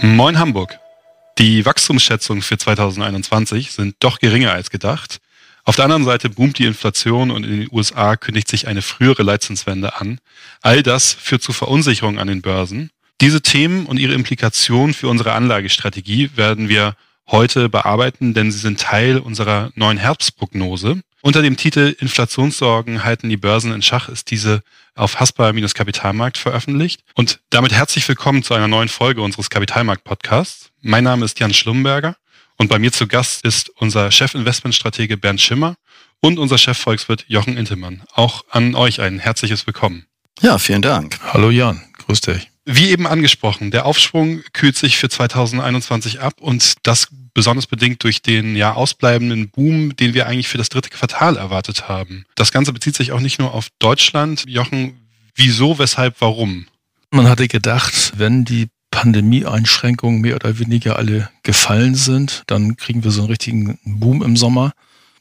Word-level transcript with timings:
Moin 0.00 0.38
Hamburg. 0.38 0.78
Die 1.38 1.66
Wachstumsschätzungen 1.66 2.42
für 2.42 2.56
2021 2.56 3.72
sind 3.72 3.96
doch 3.98 4.20
geringer 4.20 4.52
als 4.52 4.70
gedacht. 4.70 5.18
Auf 5.64 5.74
der 5.74 5.86
anderen 5.86 6.04
Seite 6.04 6.30
boomt 6.30 6.58
die 6.58 6.66
Inflation 6.66 7.32
und 7.32 7.44
in 7.44 7.60
den 7.62 7.68
USA 7.72 8.14
kündigt 8.14 8.46
sich 8.46 8.68
eine 8.68 8.80
frühere 8.80 9.24
Leitzinswende 9.24 9.96
an. 9.96 10.20
All 10.62 10.84
das 10.84 11.14
führt 11.14 11.42
zu 11.42 11.52
Verunsicherung 11.52 12.20
an 12.20 12.28
den 12.28 12.42
Börsen. 12.42 12.90
Diese 13.20 13.42
Themen 13.42 13.86
und 13.86 13.98
ihre 13.98 14.14
Implikationen 14.14 14.94
für 14.94 15.08
unsere 15.08 15.32
Anlagestrategie 15.32 16.30
werden 16.36 16.68
wir 16.68 16.94
heute 17.26 17.68
bearbeiten, 17.68 18.34
denn 18.34 18.52
sie 18.52 18.58
sind 18.58 18.80
Teil 18.80 19.18
unserer 19.18 19.72
neuen 19.74 19.98
Herbstprognose. 19.98 21.00
Unter 21.28 21.42
dem 21.42 21.58
Titel 21.58 21.94
Inflationssorgen 22.00 23.04
halten 23.04 23.28
die 23.28 23.36
Börsen 23.36 23.70
in 23.74 23.82
Schach 23.82 24.08
ist 24.08 24.30
diese 24.30 24.62
auf 24.94 25.20
Haspa-Kapitalmarkt 25.20 26.38
veröffentlicht. 26.38 27.02
Und 27.16 27.40
damit 27.50 27.70
herzlich 27.70 28.08
willkommen 28.08 28.42
zu 28.42 28.54
einer 28.54 28.66
neuen 28.66 28.88
Folge 28.88 29.20
unseres 29.20 29.50
Kapitalmarkt-Podcasts. 29.50 30.70
Mein 30.80 31.04
Name 31.04 31.26
ist 31.26 31.38
Jan 31.38 31.52
Schlumberger 31.52 32.16
und 32.56 32.68
bei 32.68 32.78
mir 32.78 32.92
zu 32.92 33.06
Gast 33.06 33.44
ist 33.44 33.68
unser 33.76 34.10
Chef-Investmentstratege 34.10 35.18
Bernd 35.18 35.42
Schimmer 35.42 35.74
und 36.20 36.38
unser 36.38 36.56
Chef-Volkswirt 36.56 37.26
Jochen 37.28 37.58
Intemann. 37.58 38.04
Auch 38.14 38.46
an 38.48 38.74
euch 38.74 39.02
ein 39.02 39.18
herzliches 39.18 39.66
Willkommen. 39.66 40.06
Ja, 40.40 40.56
vielen 40.56 40.80
Dank. 40.80 41.20
Hallo 41.22 41.50
Jan, 41.50 41.84
grüß 42.06 42.22
dich. 42.22 42.48
Wie 42.70 42.90
eben 42.90 43.06
angesprochen, 43.06 43.70
der 43.70 43.86
Aufschwung 43.86 44.42
kühlt 44.52 44.76
sich 44.76 44.98
für 44.98 45.08
2021 45.08 46.20
ab 46.20 46.34
und 46.38 46.74
das 46.86 47.08
besonders 47.32 47.66
bedingt 47.66 48.04
durch 48.04 48.20
den 48.20 48.56
ja 48.56 48.74
ausbleibenden 48.74 49.48
Boom, 49.48 49.96
den 49.96 50.12
wir 50.12 50.26
eigentlich 50.26 50.48
für 50.48 50.58
das 50.58 50.68
dritte 50.68 50.90
Quartal 50.90 51.38
erwartet 51.38 51.88
haben. 51.88 52.26
Das 52.34 52.52
Ganze 52.52 52.74
bezieht 52.74 52.94
sich 52.94 53.12
auch 53.12 53.20
nicht 53.20 53.38
nur 53.38 53.54
auf 53.54 53.68
Deutschland. 53.78 54.44
Jochen, 54.46 54.98
wieso, 55.34 55.78
weshalb, 55.78 56.16
warum? 56.18 56.66
Man 57.10 57.26
hatte 57.26 57.48
gedacht, 57.48 58.12
wenn 58.18 58.44
die 58.44 58.68
Pandemieeinschränkungen 58.90 60.20
mehr 60.20 60.34
oder 60.34 60.58
weniger 60.58 60.96
alle 60.96 61.30
gefallen 61.44 61.94
sind, 61.94 62.42
dann 62.48 62.76
kriegen 62.76 63.02
wir 63.02 63.12
so 63.12 63.22
einen 63.22 63.30
richtigen 63.30 63.78
Boom 63.82 64.22
im 64.22 64.36
Sommer. 64.36 64.72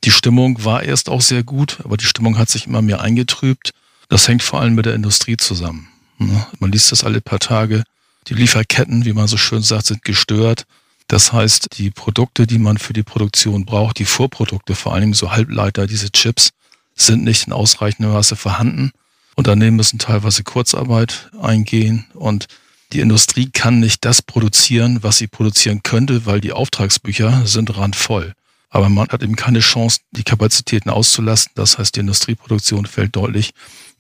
Die 0.04 0.12
Stimmung 0.12 0.66
war 0.66 0.84
erst 0.84 1.08
auch 1.08 1.22
sehr 1.22 1.44
gut, 1.44 1.78
aber 1.86 1.96
die 1.96 2.08
Stimmung 2.08 2.38
hat 2.38 2.50
sich 2.50 2.68
immer 2.68 2.82
mehr 2.82 3.00
eingetrübt. 3.00 3.72
Das 4.10 4.28
hängt 4.28 4.44
vor 4.44 4.60
allem 4.60 4.76
mit 4.76 4.86
der 4.86 4.96
Industrie 4.96 5.38
zusammen. 5.38 5.88
Ne? 6.18 6.46
Man 6.60 6.72
liest 6.72 6.92
das 6.92 7.04
alle 7.04 7.22
paar 7.22 7.40
Tage. 7.40 7.84
Die 8.28 8.34
Lieferketten, 8.34 9.06
wie 9.06 9.14
man 9.14 9.28
so 9.28 9.38
schön 9.38 9.62
sagt, 9.62 9.88
sind 9.88 10.04
gestört. 10.04 10.66
Das 11.08 11.32
heißt, 11.32 11.78
die 11.78 11.90
Produkte, 11.90 12.46
die 12.48 12.60
man 12.60 12.78
für 12.78 12.94
die 12.94 13.04
Produktion 13.04 13.66
braucht, 13.66 14.00
die 14.00 14.06
Vorprodukte, 14.06 14.76
vor 14.76 14.94
allem 14.94 15.14
so 15.14 15.32
Halbleiter, 15.32 15.88
diese 15.88 16.12
Chips, 16.12 16.50
sind 16.96 17.24
nicht 17.24 17.48
in 17.48 17.54
ausreichendem 17.54 18.14
Maße 18.14 18.36
vorhanden. 18.36 18.92
Unternehmen 19.36 19.78
müssen 19.78 20.00
teilweise 20.00 20.44
Kurzarbeit 20.44 21.30
eingehen 21.40 22.08
und 22.14 22.48
die 22.92 23.02
Industrie 23.02 23.50
kann 23.52 23.80
nicht 23.80 24.04
das 24.04 24.22
produzieren, 24.22 25.04
was 25.04 25.18
sie 25.18 25.28
produzieren 25.28 25.84
könnte, 25.84 26.26
weil 26.26 26.42
die 26.42 26.54
Auftragsbücher 26.54 27.46
sind 27.46 27.78
randvoll. 27.78 28.34
Aber 28.70 28.90
man 28.90 29.08
hat 29.10 29.24
eben 29.24 29.36
keine 29.36 29.60
Chance, 29.60 30.00
die 30.12 30.24
Kapazitäten 30.24 30.90
auszulassen. 30.90 31.52
Das 31.56 31.78
heißt, 31.78 31.96
die 31.96 32.02
Industrieproduktion 32.02 32.86
fällt 32.86 33.16
deutlich 33.16 33.52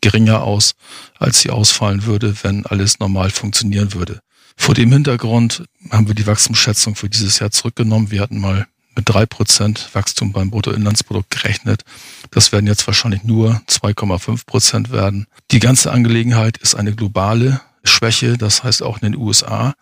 geringer 0.01 0.43
aus, 0.43 0.73
als 1.17 1.41
sie 1.41 1.49
ausfallen 1.49 2.05
würde, 2.05 2.35
wenn 2.43 2.65
alles 2.65 2.99
normal 2.99 3.29
funktionieren 3.29 3.93
würde. 3.93 4.21
Vor 4.55 4.75
dem 4.75 4.91
Hintergrund 4.91 5.63
haben 5.91 6.07
wir 6.07 6.15
die 6.15 6.27
Wachstumsschätzung 6.27 6.95
für 6.95 7.09
dieses 7.09 7.39
Jahr 7.39 7.51
zurückgenommen. 7.51 8.11
Wir 8.11 8.21
hatten 8.21 8.39
mal 8.39 8.67
mit 8.95 9.07
drei 9.07 9.25
Prozent 9.25 9.89
Wachstum 9.93 10.33
beim 10.33 10.49
Bruttoinlandsprodukt 10.49 11.29
gerechnet. 11.29 11.83
Das 12.31 12.51
werden 12.51 12.65
jetzt 12.65 12.87
wahrscheinlich 12.87 13.23
nur 13.23 13.61
2,5 13.69 14.45
Prozent 14.45 14.91
werden. 14.91 15.27
Die 15.51 15.59
ganze 15.59 15.91
Angelegenheit 15.91 16.57
ist 16.57 16.75
eine 16.75 16.93
globale 16.95 17.61
Schwäche. 17.83 18.37
Das 18.37 18.63
heißt, 18.63 18.81
auch 18.81 19.01
in 19.01 19.11
den 19.11 19.21
USA 19.21 19.75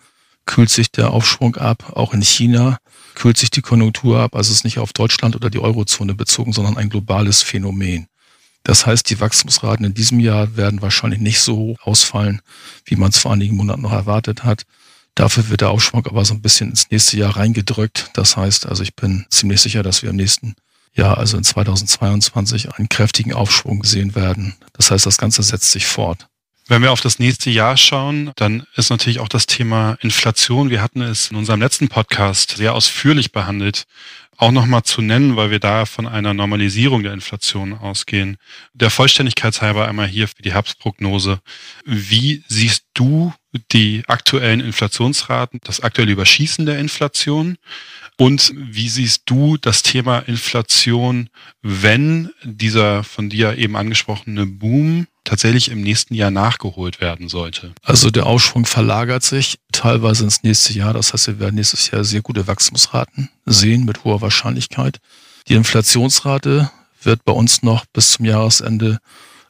kühlt 0.46 0.70
sich 0.70 0.92
der 0.92 1.12
Aufschwung 1.12 1.56
ab. 1.56 1.94
Auch 1.96 2.14
in 2.14 2.22
China 2.22 2.78
kühlt 3.16 3.38
sich 3.38 3.50
die 3.50 3.62
Konjunktur 3.62 4.20
ab. 4.20 4.36
Also 4.36 4.52
es 4.52 4.58
ist 4.58 4.64
nicht 4.66 4.80
auf 4.80 4.92
Deutschland 4.92 5.36
oder 5.36 5.50
die 5.50 5.60
Eurozone 5.60 6.14
bezogen, 6.14 6.52
sondern 6.52 6.78
ein 6.78 6.90
globales 6.90 7.42
Phänomen. 7.42 8.08
Das 8.66 8.88
heißt, 8.88 9.10
die 9.12 9.20
Wachstumsraten 9.20 9.86
in 9.86 9.94
diesem 9.94 10.20
Jahr 10.20 10.58
werden 10.58 10.82
wahrscheinlich 10.82 11.22
nicht 11.22 11.40
so 11.40 11.78
ausfallen, 11.84 12.42
wie 12.84 12.96
man 12.96 13.12
es 13.12 13.20
vor 13.20 13.32
einigen 13.32 13.56
Monaten 13.56 13.84
noch 13.84 13.92
erwartet 13.92 14.44
hat. 14.44 14.64
Dafür 15.14 15.50
wird 15.50 15.62
der 15.62 15.70
Aufschwung 15.70 16.06
aber 16.08 16.26
so 16.26 16.34
ein 16.34 16.42
bisschen 16.42 16.72
ins 16.72 16.90
nächste 16.90 17.16
Jahr 17.16 17.38
reingedrückt. 17.38 18.10
Das 18.14 18.36
heißt, 18.36 18.66
also 18.66 18.82
ich 18.82 18.96
bin 18.96 19.28
ziemlich 19.30 19.62
sicher, 19.62 19.84
dass 19.84 20.02
wir 20.02 20.10
im 20.10 20.16
nächsten 20.16 20.56
Jahr, 20.96 21.20
also 21.20 21.38
in 21.38 21.44
2022, 21.44 22.74
einen 22.74 22.90
kräftigen 22.90 23.34
Aufschwung 23.34 23.84
sehen 23.84 24.16
werden. 24.16 24.56
Das 24.74 24.90
heißt, 24.90 25.06
das 25.06 25.20
Ganze 25.20 25.44
setzt 25.44 25.72
sich 25.72 25.86
fort. 25.86 26.28
Wenn 26.68 26.82
wir 26.82 26.92
auf 26.92 27.02
das 27.02 27.20
nächste 27.20 27.52
Jahr 27.52 27.78
schauen, 27.78 28.32
dann 28.36 28.66
ist 28.76 28.90
natürlich 28.90 29.20
auch 29.20 29.28
das 29.28 29.46
Thema 29.46 30.00
Inflation. 30.02 30.72
Wir 30.72 30.82
hatten 30.82 31.04
es 31.04 31.30
in 31.30 31.38
unserem 31.38 31.62
letzten 31.62 31.90
Podcast 31.90 32.58
sehr 32.58 32.74
ausführlich 32.74 33.32
behandelt 33.32 33.84
auch 34.38 34.52
nochmal 34.52 34.84
zu 34.84 35.02
nennen, 35.02 35.36
weil 35.36 35.52
wir 35.52 35.60
da 35.60 35.86
von 35.86 36.08
einer 36.08 36.34
Normalisierung 36.34 37.04
der 37.04 37.14
Inflation 37.14 37.74
ausgehen. 37.74 38.38
Der 38.74 38.90
Vollständigkeitshalber 38.90 39.88
einmal 39.88 40.08
hier 40.08 40.28
für 40.28 40.42
die 40.42 40.54
Herbstprognose. 40.54 41.40
Wie 41.86 42.44
siehst 42.48 42.86
du 42.94 43.34
die 43.72 44.04
aktuellen 44.08 44.60
Inflationsraten, 44.60 45.60
das 45.64 45.80
aktuelle 45.80 46.12
Überschießen 46.12 46.66
der 46.66 46.80
Inflation? 46.80 47.58
Und 48.18 48.54
wie 48.56 48.88
siehst 48.88 49.24
du 49.26 49.58
das 49.58 49.84
Thema 49.84 50.20
Inflation, 50.20 51.30
wenn 51.62 52.30
dieser 52.44 53.04
von 53.04 53.30
dir 53.30 53.58
eben 53.58 53.76
angesprochene 53.76 54.46
Boom 54.46 55.08
tatsächlich 55.26 55.70
im 55.70 55.82
nächsten 55.82 56.14
Jahr 56.14 56.32
nachgeholt 56.32 57.02
werden 57.02 57.28
sollte? 57.28 57.74
Also 57.82 58.12
der 58.12 58.26
Aufschwung 58.26 58.66
verlagert 58.66 59.24
sich 59.24 59.60
teilweise 59.74 60.24
ins 60.24 60.44
nächste 60.44 60.72
Jahr. 60.74 60.94
Das 60.94 61.12
heißt, 61.12 61.28
wir 61.28 61.40
werden 61.40 61.56
nächstes 61.56 61.92
Jahr 61.92 62.06
sehr 62.06 62.22
gute 62.22 62.48
Wachstumsraten 62.48 63.30
sehen 63.46 63.84
mit 63.84 64.06
hoher 64.06 64.22
Wahrscheinlichkeit. 64.22 65.00
Die 65.50 65.56
Inflationsrate 65.56 66.72
wird 67.02 67.26
bei 67.26 67.34
uns 67.34 67.64
noch 67.64 67.86
bis 67.86 68.12
zum 68.12 68.26
Jahresende 68.26 69.00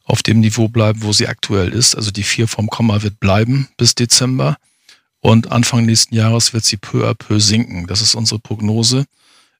auf 0.04 0.24
dem 0.24 0.40
Niveau 0.40 0.68
bleiben, 0.70 1.04
wo 1.04 1.14
sie 1.14 1.28
aktuell 1.28 1.70
ist. 1.70 1.96
Also 1.96 2.12
die 2.12 2.24
vier 2.24 2.48
vom 2.48 2.68
Komma 2.68 3.04
wird 3.04 3.20
bleiben 3.20 3.68
bis 3.78 3.96
Dezember. 3.96 4.58
Und 5.26 5.52
Anfang 5.52 5.88
nächsten 5.88 6.14
Jahres 6.14 6.54
wird 6.54 6.66
sie 6.66 6.78
peu 6.78 7.10
à 7.10 7.16
peu 7.16 7.40
sinken. 7.40 7.88
Das 7.88 8.00
ist 8.00 8.14
unsere 8.14 8.40
Prognose. 8.40 9.06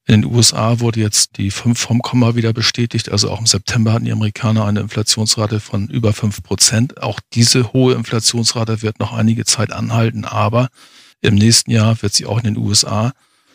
In 0.06 0.22
den 0.22 0.32
USA 0.32 0.80
wurde 0.80 1.00
jetzt 1.00 1.38
die 1.38 1.50
5 1.50 1.80
vom 1.80 2.04
Komma 2.04 2.36
wieder 2.36 2.54
bestätigt. 2.54 3.10
Also 3.10 3.32
auch 3.32 3.40
im 3.40 3.48
September 3.48 3.92
hatten 3.92 4.06
die 4.06 4.12
Amerikaner 4.12 4.66
eine 4.66 4.82
Inflationsrate 4.82 5.60
von 5.60 5.88
über 5.88 6.14
5 6.14 6.44
Prozent. 6.44 7.02
Auch 7.02 7.20
diese 7.34 7.74
hohe 7.74 7.96
Inflationsrate 7.96 8.84
wird 8.84 9.00
noch 9.00 9.12
einige 9.12 9.44
Zeit 9.44 9.74
anhalten. 9.74 10.24
Aber 10.24 10.68
im 11.22 11.34
nächsten 11.34 11.72
Jahr 11.72 12.00
wird 12.04 12.14
sie 12.14 12.28
auch 12.28 12.38
in 12.38 12.44
den 12.44 12.58
USA 12.58 13.14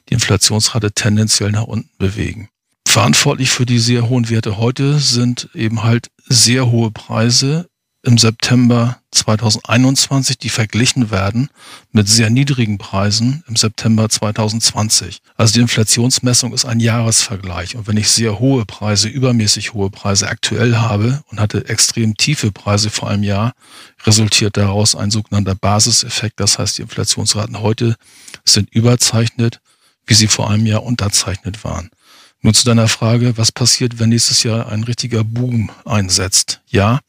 die 0.08 0.14
Inflationsrate 0.14 0.90
tendenziell 0.90 1.52
nach 1.52 1.68
unten 1.68 1.96
bewegen. 1.96 2.48
Verantwortlich 2.88 3.50
für 3.50 3.66
die 3.66 3.78
sehr 3.78 4.08
hohen 4.08 4.28
Werte 4.30 4.56
heute 4.56 4.98
sind 4.98 5.48
eben 5.54 5.84
halt 5.84 6.08
sehr 6.26 6.72
hohe 6.72 6.90
Preise 6.90 7.69
im 8.02 8.16
September 8.16 8.98
2021, 9.10 10.38
die 10.38 10.48
verglichen 10.48 11.10
werden 11.10 11.50
mit 11.92 12.08
sehr 12.08 12.30
niedrigen 12.30 12.78
Preisen 12.78 13.44
im 13.46 13.56
September 13.56 14.08
2020. 14.08 15.20
Also 15.36 15.54
die 15.54 15.60
Inflationsmessung 15.60 16.54
ist 16.54 16.64
ein 16.64 16.80
Jahresvergleich. 16.80 17.76
Und 17.76 17.88
wenn 17.88 17.98
ich 17.98 18.10
sehr 18.10 18.38
hohe 18.38 18.64
Preise, 18.64 19.08
übermäßig 19.08 19.74
hohe 19.74 19.90
Preise 19.90 20.28
aktuell 20.28 20.76
habe 20.76 21.22
und 21.30 21.40
hatte 21.40 21.68
extrem 21.68 22.16
tiefe 22.16 22.52
Preise 22.52 22.88
vor 22.88 23.10
einem 23.10 23.24
Jahr, 23.24 23.52
resultiert 24.06 24.56
daraus 24.56 24.94
ein 24.94 25.10
sogenannter 25.10 25.54
Basiseffekt. 25.54 26.40
Das 26.40 26.58
heißt, 26.58 26.78
die 26.78 26.82
Inflationsraten 26.82 27.60
heute 27.60 27.96
sind 28.44 28.70
überzeichnet, 28.70 29.60
wie 30.06 30.14
sie 30.14 30.28
vor 30.28 30.50
einem 30.50 30.64
Jahr 30.64 30.84
unterzeichnet 30.84 31.64
waren. 31.64 31.90
Nun 32.42 32.54
zu 32.54 32.64
deiner 32.64 32.88
Frage, 32.88 33.36
was 33.36 33.52
passiert, 33.52 33.98
wenn 33.98 34.08
nächstes 34.08 34.42
Jahr 34.44 34.70
ein 34.70 34.84
richtiger 34.84 35.24
Boom 35.24 35.70
einsetzt? 35.84 36.60
Ja, 36.68 37.00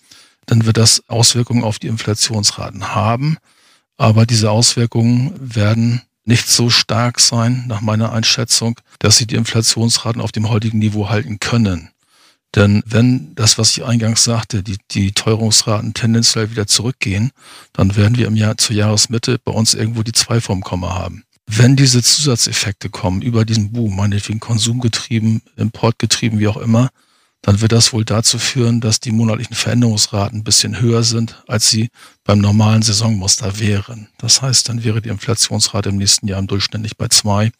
dann 0.52 0.66
wird 0.66 0.76
das 0.76 1.08
Auswirkungen 1.08 1.64
auf 1.64 1.80
die 1.80 1.88
Inflationsraten 1.88 2.94
haben. 2.94 3.38
Aber 3.96 4.26
diese 4.26 4.52
Auswirkungen 4.52 5.32
werden 5.40 6.02
nicht 6.26 6.50
so 6.50 6.70
stark 6.70 7.22
sein, 7.22 7.64
nach 7.68 7.80
meiner 7.80 8.12
Einschätzung, 8.12 8.76
dass 9.00 9.16
sie 9.16 9.26
die 9.26 9.36
Inflationsraten 9.36 10.22
auf 10.22 10.34
dem 10.34 10.50
heutigen 10.50 10.80
Niveau 10.80 11.08
halten 11.08 11.40
können. 11.40 11.92
Denn 12.54 12.84
wenn 12.86 13.34
das, 13.36 13.58
was 13.58 13.72
ich 13.72 13.86
eingangs 13.86 14.26
sagte, 14.26 14.62
die, 14.62 14.76
die 14.92 15.14
Teuerungsraten 15.14 15.94
tendenziell 15.94 16.52
wieder 16.52 16.68
zurückgehen, 16.68 17.32
dann 17.72 17.96
werden 17.96 18.18
wir 18.18 18.28
im 18.28 18.36
Jahr 18.36 18.58
zur 18.58 18.76
Jahresmitte 18.76 19.40
bei 19.40 19.54
uns 19.54 19.74
irgendwo 19.74 20.04
die 20.04 20.12
zwei 20.12 20.42
vom 20.42 20.62
Komma 20.62 20.96
haben. 20.96 21.24
Wenn 21.48 21.78
diese 21.78 22.04
Zusatzeffekte 22.04 22.90
kommen 22.90 23.22
über 23.22 23.46
diesen 23.46 23.72
Boom, 23.72 23.96
meinetwegen 23.96 24.42
konsumgetrieben, 24.42 25.44
importgetrieben, 25.56 26.40
wie 26.40 26.50
auch 26.50 26.58
immer, 26.58 26.90
dann 27.42 27.62
wird 27.62 27.72
das 27.72 27.92
wohl 27.92 28.06
dazu 28.06 28.38
führen, 28.38 28.82
dass 28.82 29.00
die 29.00 29.12
monatlichen 29.12 29.56
Veränderungsraten 29.56 30.40
ein 30.40 30.44
bisschen 30.44 30.80
höher 30.80 31.04
sind, 31.04 31.44
als 31.48 31.70
sie 31.70 31.90
beim 32.24 32.40
normalen 32.40 32.84
Saisonmuster 32.84 33.60
wären. 33.60 34.10
Das 34.20 34.42
heißt, 34.42 34.70
dann 34.70 34.84
wäre 34.84 35.02
die 35.02 35.10
Inflationsrate 35.10 35.90
im 35.90 35.98
nächsten 35.98 36.28
Jahr 36.28 36.40
im 36.40 36.48
Durchschnitt 36.48 36.82
nicht 36.82 36.98
bei 36.98 37.08
zwei, 37.08 37.52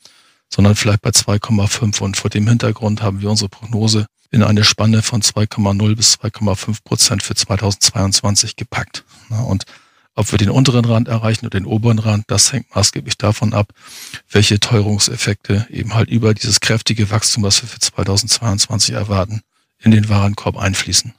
sondern 0.54 0.76
vielleicht 0.76 1.02
bei 1.02 1.10
2,5. 1.10 2.02
Und 2.02 2.18
vor 2.18 2.30
dem 2.30 2.48
Hintergrund 2.48 3.02
haben 3.02 3.22
wir 3.22 3.30
unsere 3.30 3.50
Prognose 3.50 4.06
in 4.30 4.44
eine 4.44 4.64
Spanne 4.64 5.02
von 5.02 5.22
2,0 5.22 5.96
bis 5.96 6.16
2,5 6.16 6.84
Prozent 6.84 7.24
für 7.24 7.36
2022 7.36 8.56
gepackt. 8.56 9.04
Und 9.48 9.66
Ob 10.14 10.32
wir 10.32 10.38
den 10.38 10.50
unteren 10.50 10.86
Rand 10.86 11.08
erreichen 11.08 11.46
oder 11.46 11.58
den 11.58 11.66
oberen 11.66 12.00
Rand, 12.00 12.26
das 12.28 12.52
hängt 12.52 12.76
maßgeblich 12.76 13.18
davon 13.18 13.54
ab, 13.54 13.72
welche 14.30 14.60
Teuerungseffekte 14.60 15.68
eben 15.70 15.94
halt 15.94 16.10
über 16.10 16.34
dieses 16.34 16.60
kräftige 16.60 17.10
Wachstum, 17.10 17.44
was 17.44 17.62
wir 17.62 17.70
für 17.70 17.80
2022 17.80 18.94
erwarten, 18.94 19.42
in 19.82 19.92
den 19.92 20.10
Warenkorb 20.10 20.58
einfließen. 20.58 21.14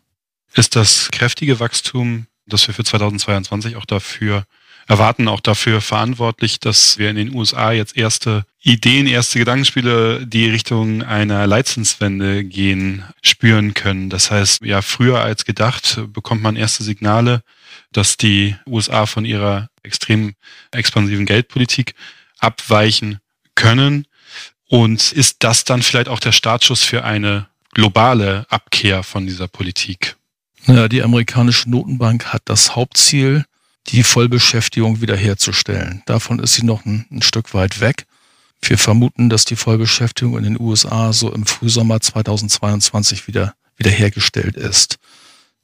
Ist 0.54 0.76
das 0.76 1.10
kräftige 1.10 1.60
Wachstum, 1.60 2.26
das 2.46 2.66
wir 2.66 2.74
für 2.74 2.84
2022 2.84 3.76
auch 3.76 3.86
dafür 3.86 4.44
erwarten, 4.88 5.28
auch 5.28 5.40
dafür 5.40 5.80
verantwortlich, 5.80 6.60
dass 6.60 6.98
wir 6.98 7.10
in 7.10 7.16
den 7.16 7.34
USA 7.34 7.72
jetzt 7.72 7.96
erste 7.96 8.44
Ideen, 8.60 9.06
erste 9.06 9.38
Gedankenspiele, 9.38 10.26
die 10.26 10.50
Richtung 10.50 11.02
einer 11.02 11.46
Leitzinswende 11.46 12.44
gehen, 12.44 13.04
spüren 13.22 13.74
können. 13.74 14.10
Das 14.10 14.30
heißt, 14.30 14.62
ja, 14.62 14.82
früher 14.82 15.20
als 15.20 15.44
gedacht 15.44 16.00
bekommt 16.08 16.42
man 16.42 16.56
erste 16.56 16.82
Signale, 16.82 17.42
dass 17.92 18.16
die 18.16 18.56
USA 18.66 19.06
von 19.06 19.24
ihrer 19.24 19.68
extrem 19.82 20.34
expansiven 20.70 21.26
Geldpolitik 21.26 21.94
abweichen 22.38 23.18
können. 23.54 24.06
Und 24.68 25.12
ist 25.12 25.44
das 25.44 25.64
dann 25.64 25.82
vielleicht 25.82 26.08
auch 26.08 26.20
der 26.20 26.32
Startschuss 26.32 26.82
für 26.82 27.04
eine 27.04 27.46
globale 27.72 28.46
Abkehr 28.48 29.02
von 29.02 29.26
dieser 29.26 29.48
Politik? 29.48 30.16
Naja, 30.66 30.88
die 30.88 31.02
amerikanische 31.02 31.68
Notenbank 31.68 32.26
hat 32.26 32.42
das 32.44 32.76
Hauptziel, 32.76 33.44
die 33.88 34.04
Vollbeschäftigung 34.04 35.00
wiederherzustellen. 35.00 36.02
Davon 36.06 36.38
ist 36.38 36.54
sie 36.54 36.64
noch 36.64 36.84
ein, 36.84 37.06
ein 37.10 37.22
Stück 37.22 37.52
weit 37.52 37.80
weg. 37.80 38.06
Wir 38.60 38.78
vermuten, 38.78 39.28
dass 39.28 39.44
die 39.44 39.56
Vollbeschäftigung 39.56 40.38
in 40.38 40.44
den 40.44 40.60
USA 40.60 41.12
so 41.12 41.32
im 41.32 41.46
Frühsommer 41.46 42.00
2022 42.00 43.26
wieder 43.26 43.54
wiederhergestellt 43.76 44.56
ist. 44.56 44.98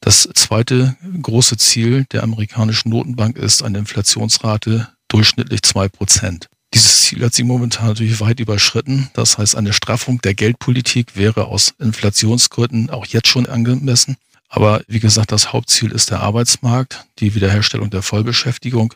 Das 0.00 0.28
zweite 0.34 0.96
große 1.22 1.56
Ziel 1.56 2.06
der 2.10 2.24
amerikanischen 2.24 2.90
Notenbank 2.90 3.36
ist 3.36 3.62
eine 3.62 3.78
Inflationsrate 3.78 4.88
durchschnittlich 5.08 5.62
zwei 5.62 5.88
Prozent. 5.88 6.48
Dieses 6.74 7.02
Ziel 7.02 7.24
hat 7.24 7.34
sie 7.34 7.44
momentan 7.44 7.86
natürlich 7.86 8.20
weit 8.20 8.40
überschritten. 8.40 9.10
Das 9.14 9.38
heißt, 9.38 9.56
eine 9.56 9.72
Straffung 9.72 10.20
der 10.20 10.34
Geldpolitik 10.34 11.16
wäre 11.16 11.46
aus 11.46 11.74
Inflationsgründen 11.78 12.90
auch 12.90 13.06
jetzt 13.06 13.28
schon 13.28 13.46
angemessen. 13.46 14.16
Aber 14.48 14.82
wie 14.86 15.00
gesagt, 15.00 15.32
das 15.32 15.52
Hauptziel 15.52 15.92
ist 15.92 16.10
der 16.10 16.20
Arbeitsmarkt, 16.20 17.06
die 17.18 17.34
Wiederherstellung 17.34 17.90
der 17.90 18.02
Vollbeschäftigung. 18.02 18.94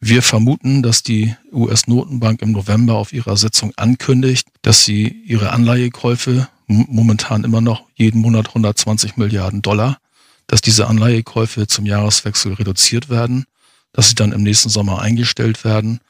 Wir 0.00 0.22
vermuten, 0.22 0.82
dass 0.82 1.02
die 1.02 1.34
US-Notenbank 1.52 2.42
im 2.42 2.52
November 2.52 2.94
auf 2.94 3.12
ihrer 3.12 3.36
Sitzung 3.36 3.72
ankündigt, 3.76 4.48
dass 4.62 4.84
sie 4.84 5.08
ihre 5.26 5.50
Anleihekäufe 5.50 6.48
momentan 6.66 7.44
immer 7.44 7.60
noch 7.60 7.84
jeden 7.94 8.20
Monat 8.20 8.48
120 8.48 9.16
Milliarden 9.16 9.62
Dollar, 9.62 9.98
dass 10.46 10.60
diese 10.60 10.86
Anleihekäufe 10.86 11.66
zum 11.66 11.86
Jahreswechsel 11.86 12.54
reduziert 12.54 13.08
werden, 13.10 13.44
dass 13.92 14.08
sie 14.08 14.14
dann 14.14 14.32
im 14.32 14.42
nächsten 14.42 14.68
Sommer 14.68 15.02
eingestellt 15.02 15.64
werden 15.64 16.00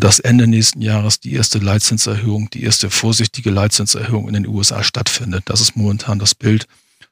dass 0.00 0.18
Ende 0.18 0.46
nächsten 0.46 0.82
Jahres 0.82 1.20
die 1.20 1.34
erste 1.34 1.58
Leitzinserhöhung, 1.58 2.50
die 2.50 2.62
erste 2.62 2.90
vorsichtige 2.90 3.50
Leitzinserhöhung 3.50 4.28
in 4.28 4.34
den 4.34 4.46
USA 4.46 4.82
stattfindet. 4.82 5.44
Das 5.46 5.60
ist 5.60 5.76
momentan 5.76 6.18
das 6.18 6.34
Bild, 6.34 6.66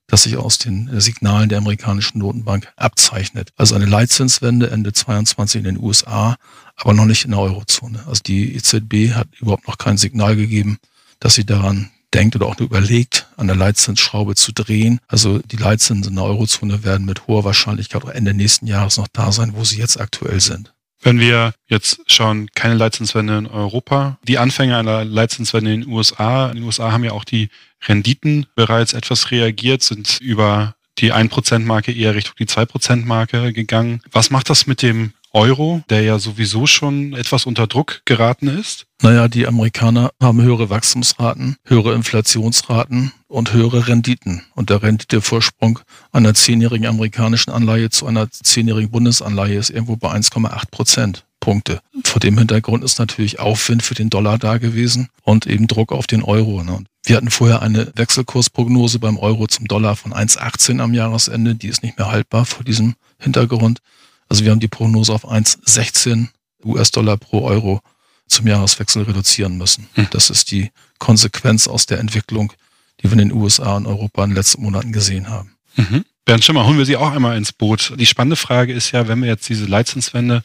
das 0.07 0.23
sich 0.23 0.37
aus 0.37 0.59
den 0.59 1.01
Signalen 1.01 1.49
der 1.49 1.59
amerikanischen 1.59 2.19
Notenbank 2.19 2.73
abzeichnet. 2.77 3.53
Also 3.57 3.75
eine 3.75 3.85
Leitzinswende 3.85 4.71
Ende 4.71 4.93
22 4.93 5.59
in 5.59 5.65
den 5.65 5.83
USA, 5.83 6.37
aber 6.77 6.95
noch 6.95 7.05
nicht 7.05 7.25
in 7.25 7.33
der 7.33 7.41
Eurozone. 7.41 8.05
Also 8.07 8.23
die 8.25 8.55
EZB 8.57 9.15
hat 9.15 9.29
überhaupt 9.39 9.69
noch 9.69 9.79
kein 9.79 9.99
Signal 9.99 10.35
gegeben, 10.37 10.79
dass 11.21 11.35
sie 11.35 11.45
daran 11.45 11.91
denkt 12.15 12.37
oder 12.37 12.47
auch 12.47 12.59
nur 12.59 12.69
überlegt, 12.69 13.29
an 13.37 13.49
der 13.49 13.57
Leitzinsschraube 13.57 14.35
zu 14.35 14.53
drehen. 14.53 14.99
Also 15.09 15.41
die 15.41 15.57
Leitzinsen 15.57 16.11
in 16.11 16.17
der 16.17 16.25
Eurozone 16.25 16.85
werden 16.85 17.05
mit 17.05 17.27
hoher 17.27 17.45
Wahrscheinlichkeit 17.45 18.03
auch 18.03 18.09
Ende 18.09 18.33
nächsten 18.33 18.67
Jahres 18.67 18.97
noch 18.97 19.09
da 19.09 19.31
sein, 19.31 19.53
wo 19.55 19.65
sie 19.65 19.77
jetzt 19.77 20.01
aktuell 20.01 20.41
sind. 20.41 20.73
Wenn 21.01 21.21
wir 21.21 21.55
jetzt 21.69 22.01
schauen, 22.07 22.49
keine 22.55 22.75
Leitzinswende 22.75 23.39
in 23.39 23.47
Europa, 23.47 24.19
die 24.23 24.39
Anfänge 24.39 24.77
einer 24.77 25.05
Leitzinswende 25.05 25.73
in 25.73 25.83
den 25.83 25.91
USA, 25.91 26.49
in 26.49 26.57
den 26.57 26.65
USA 26.65 26.91
haben 26.93 27.05
ja 27.05 27.13
auch 27.13 27.25
die 27.25 27.51
Renditen 27.87 28.47
bereits 28.57 28.95
etwas 28.95 29.31
reagiert, 29.31 29.83
sind 29.83 30.21
über 30.21 30.75
die 30.99 31.13
1%-Marke 31.13 31.93
eher 31.93 32.15
Richtung 32.15 32.35
die 32.39 32.47
2%-Marke 32.47 33.53
gegangen. 33.53 34.03
Was 34.11 34.31
macht 34.31 34.51
das 34.51 34.67
mit 34.67 34.83
dem 34.83 35.13
Euro, 35.33 35.83
der 35.91 36.03
ja 36.03 36.19
sowieso 36.19 36.67
schon 36.67 37.13
etwas 37.13 37.47
unter 37.47 37.67
Druck 37.67 38.03
geraten 38.05 38.49
ist? 38.49 38.87
Naja, 39.03 39.29
die 39.29 39.47
Amerikaner 39.47 40.11
haben 40.21 40.43
höhere 40.43 40.71
Wachstumsraten, 40.71 41.57
höhere 41.65 41.95
Inflationsraten 41.95 43.13
und 43.29 43.53
höhere 43.53 43.89
Renditen. 43.89 44.43
Und 44.55 44.71
der 44.71 44.83
Renditevorsprung 44.83 45.81
einer 46.13 46.35
zehnjährigen 46.35 46.87
amerikanischen 46.87 47.51
Anleihe 47.51 47.91
zu 47.91 48.07
einer 48.07 48.31
zehnjährigen 48.31 48.91
Bundesanleihe 48.91 49.59
ist 49.59 49.71
irgendwo 49.71 49.97
bei 49.97 50.11
1,8 50.11 50.71
Prozent. 50.71 51.25
Punkte. 51.41 51.81
Vor 52.05 52.21
dem 52.21 52.37
Hintergrund 52.37 52.85
ist 52.85 52.99
natürlich 52.99 53.39
Aufwind 53.39 53.83
für 53.83 53.95
den 53.95 54.11
Dollar 54.11 54.39
da 54.39 54.59
gewesen 54.59 55.09
und 55.23 55.47
eben 55.47 55.67
Druck 55.67 55.93
auf 55.93 56.07
den 56.07 56.23
Euro. 56.23 56.63
Ne? 56.63 56.85
Wir 57.05 57.17
hatten 57.17 57.31
vorher 57.31 57.63
eine 57.63 57.91
Wechselkursprognose 57.95 58.99
beim 58.99 59.17
Euro 59.17 59.47
zum 59.47 59.67
Dollar 59.67 59.97
von 59.97 60.13
1,18 60.13 60.81
am 60.81 60.95
Jahresende. 60.95 61.55
Die 61.55 61.69
ist 61.69 61.83
nicht 61.83 61.97
mehr 61.97 62.11
haltbar 62.11 62.45
vor 62.45 62.65
diesem 62.65 62.97
Hintergrund. 63.19 63.81
Also 64.29 64.45
wir 64.45 64.51
haben 64.51 64.61
die 64.61 64.69
Prognose 64.69 65.13
auf 65.13 65.29
1,16 65.29 66.29
US-Dollar 66.65 67.17
pro 67.17 67.43
Euro 67.43 67.81
zum 68.27 68.47
Jahreswechsel 68.47 69.03
reduzieren 69.05 69.57
müssen. 69.57 69.89
Hm. 69.95 70.09
Das 70.11 70.31
ist 70.31 70.51
die 70.51 70.71
Konsequenz 70.99 71.67
aus 71.67 71.87
der 71.87 71.99
Entwicklung, 71.99 72.53
die 73.01 73.05
wir 73.05 73.13
in 73.13 73.29
den 73.29 73.33
USA 73.33 73.77
und 73.77 73.87
Europa 73.87 74.25
in 74.25 74.31
den 74.31 74.37
letzten 74.37 74.63
Monaten 74.63 74.93
gesehen 74.93 75.29
haben. 75.29 75.57
Mhm. 75.77 76.05
Bernd 76.25 76.45
Schimmer, 76.45 76.67
holen 76.67 76.77
wir 76.77 76.85
Sie 76.85 76.97
auch 76.97 77.13
einmal 77.13 77.39
ins 77.39 77.53
Boot. 77.53 77.95
Die 77.97 78.05
spannende 78.05 78.37
Frage 78.37 78.75
ist 78.75 78.91
ja, 78.91 79.09
wenn 79.09 79.21
wir 79.21 79.29
jetzt 79.29 79.49
diese 79.49 79.65
Leitzinswende 79.65 80.43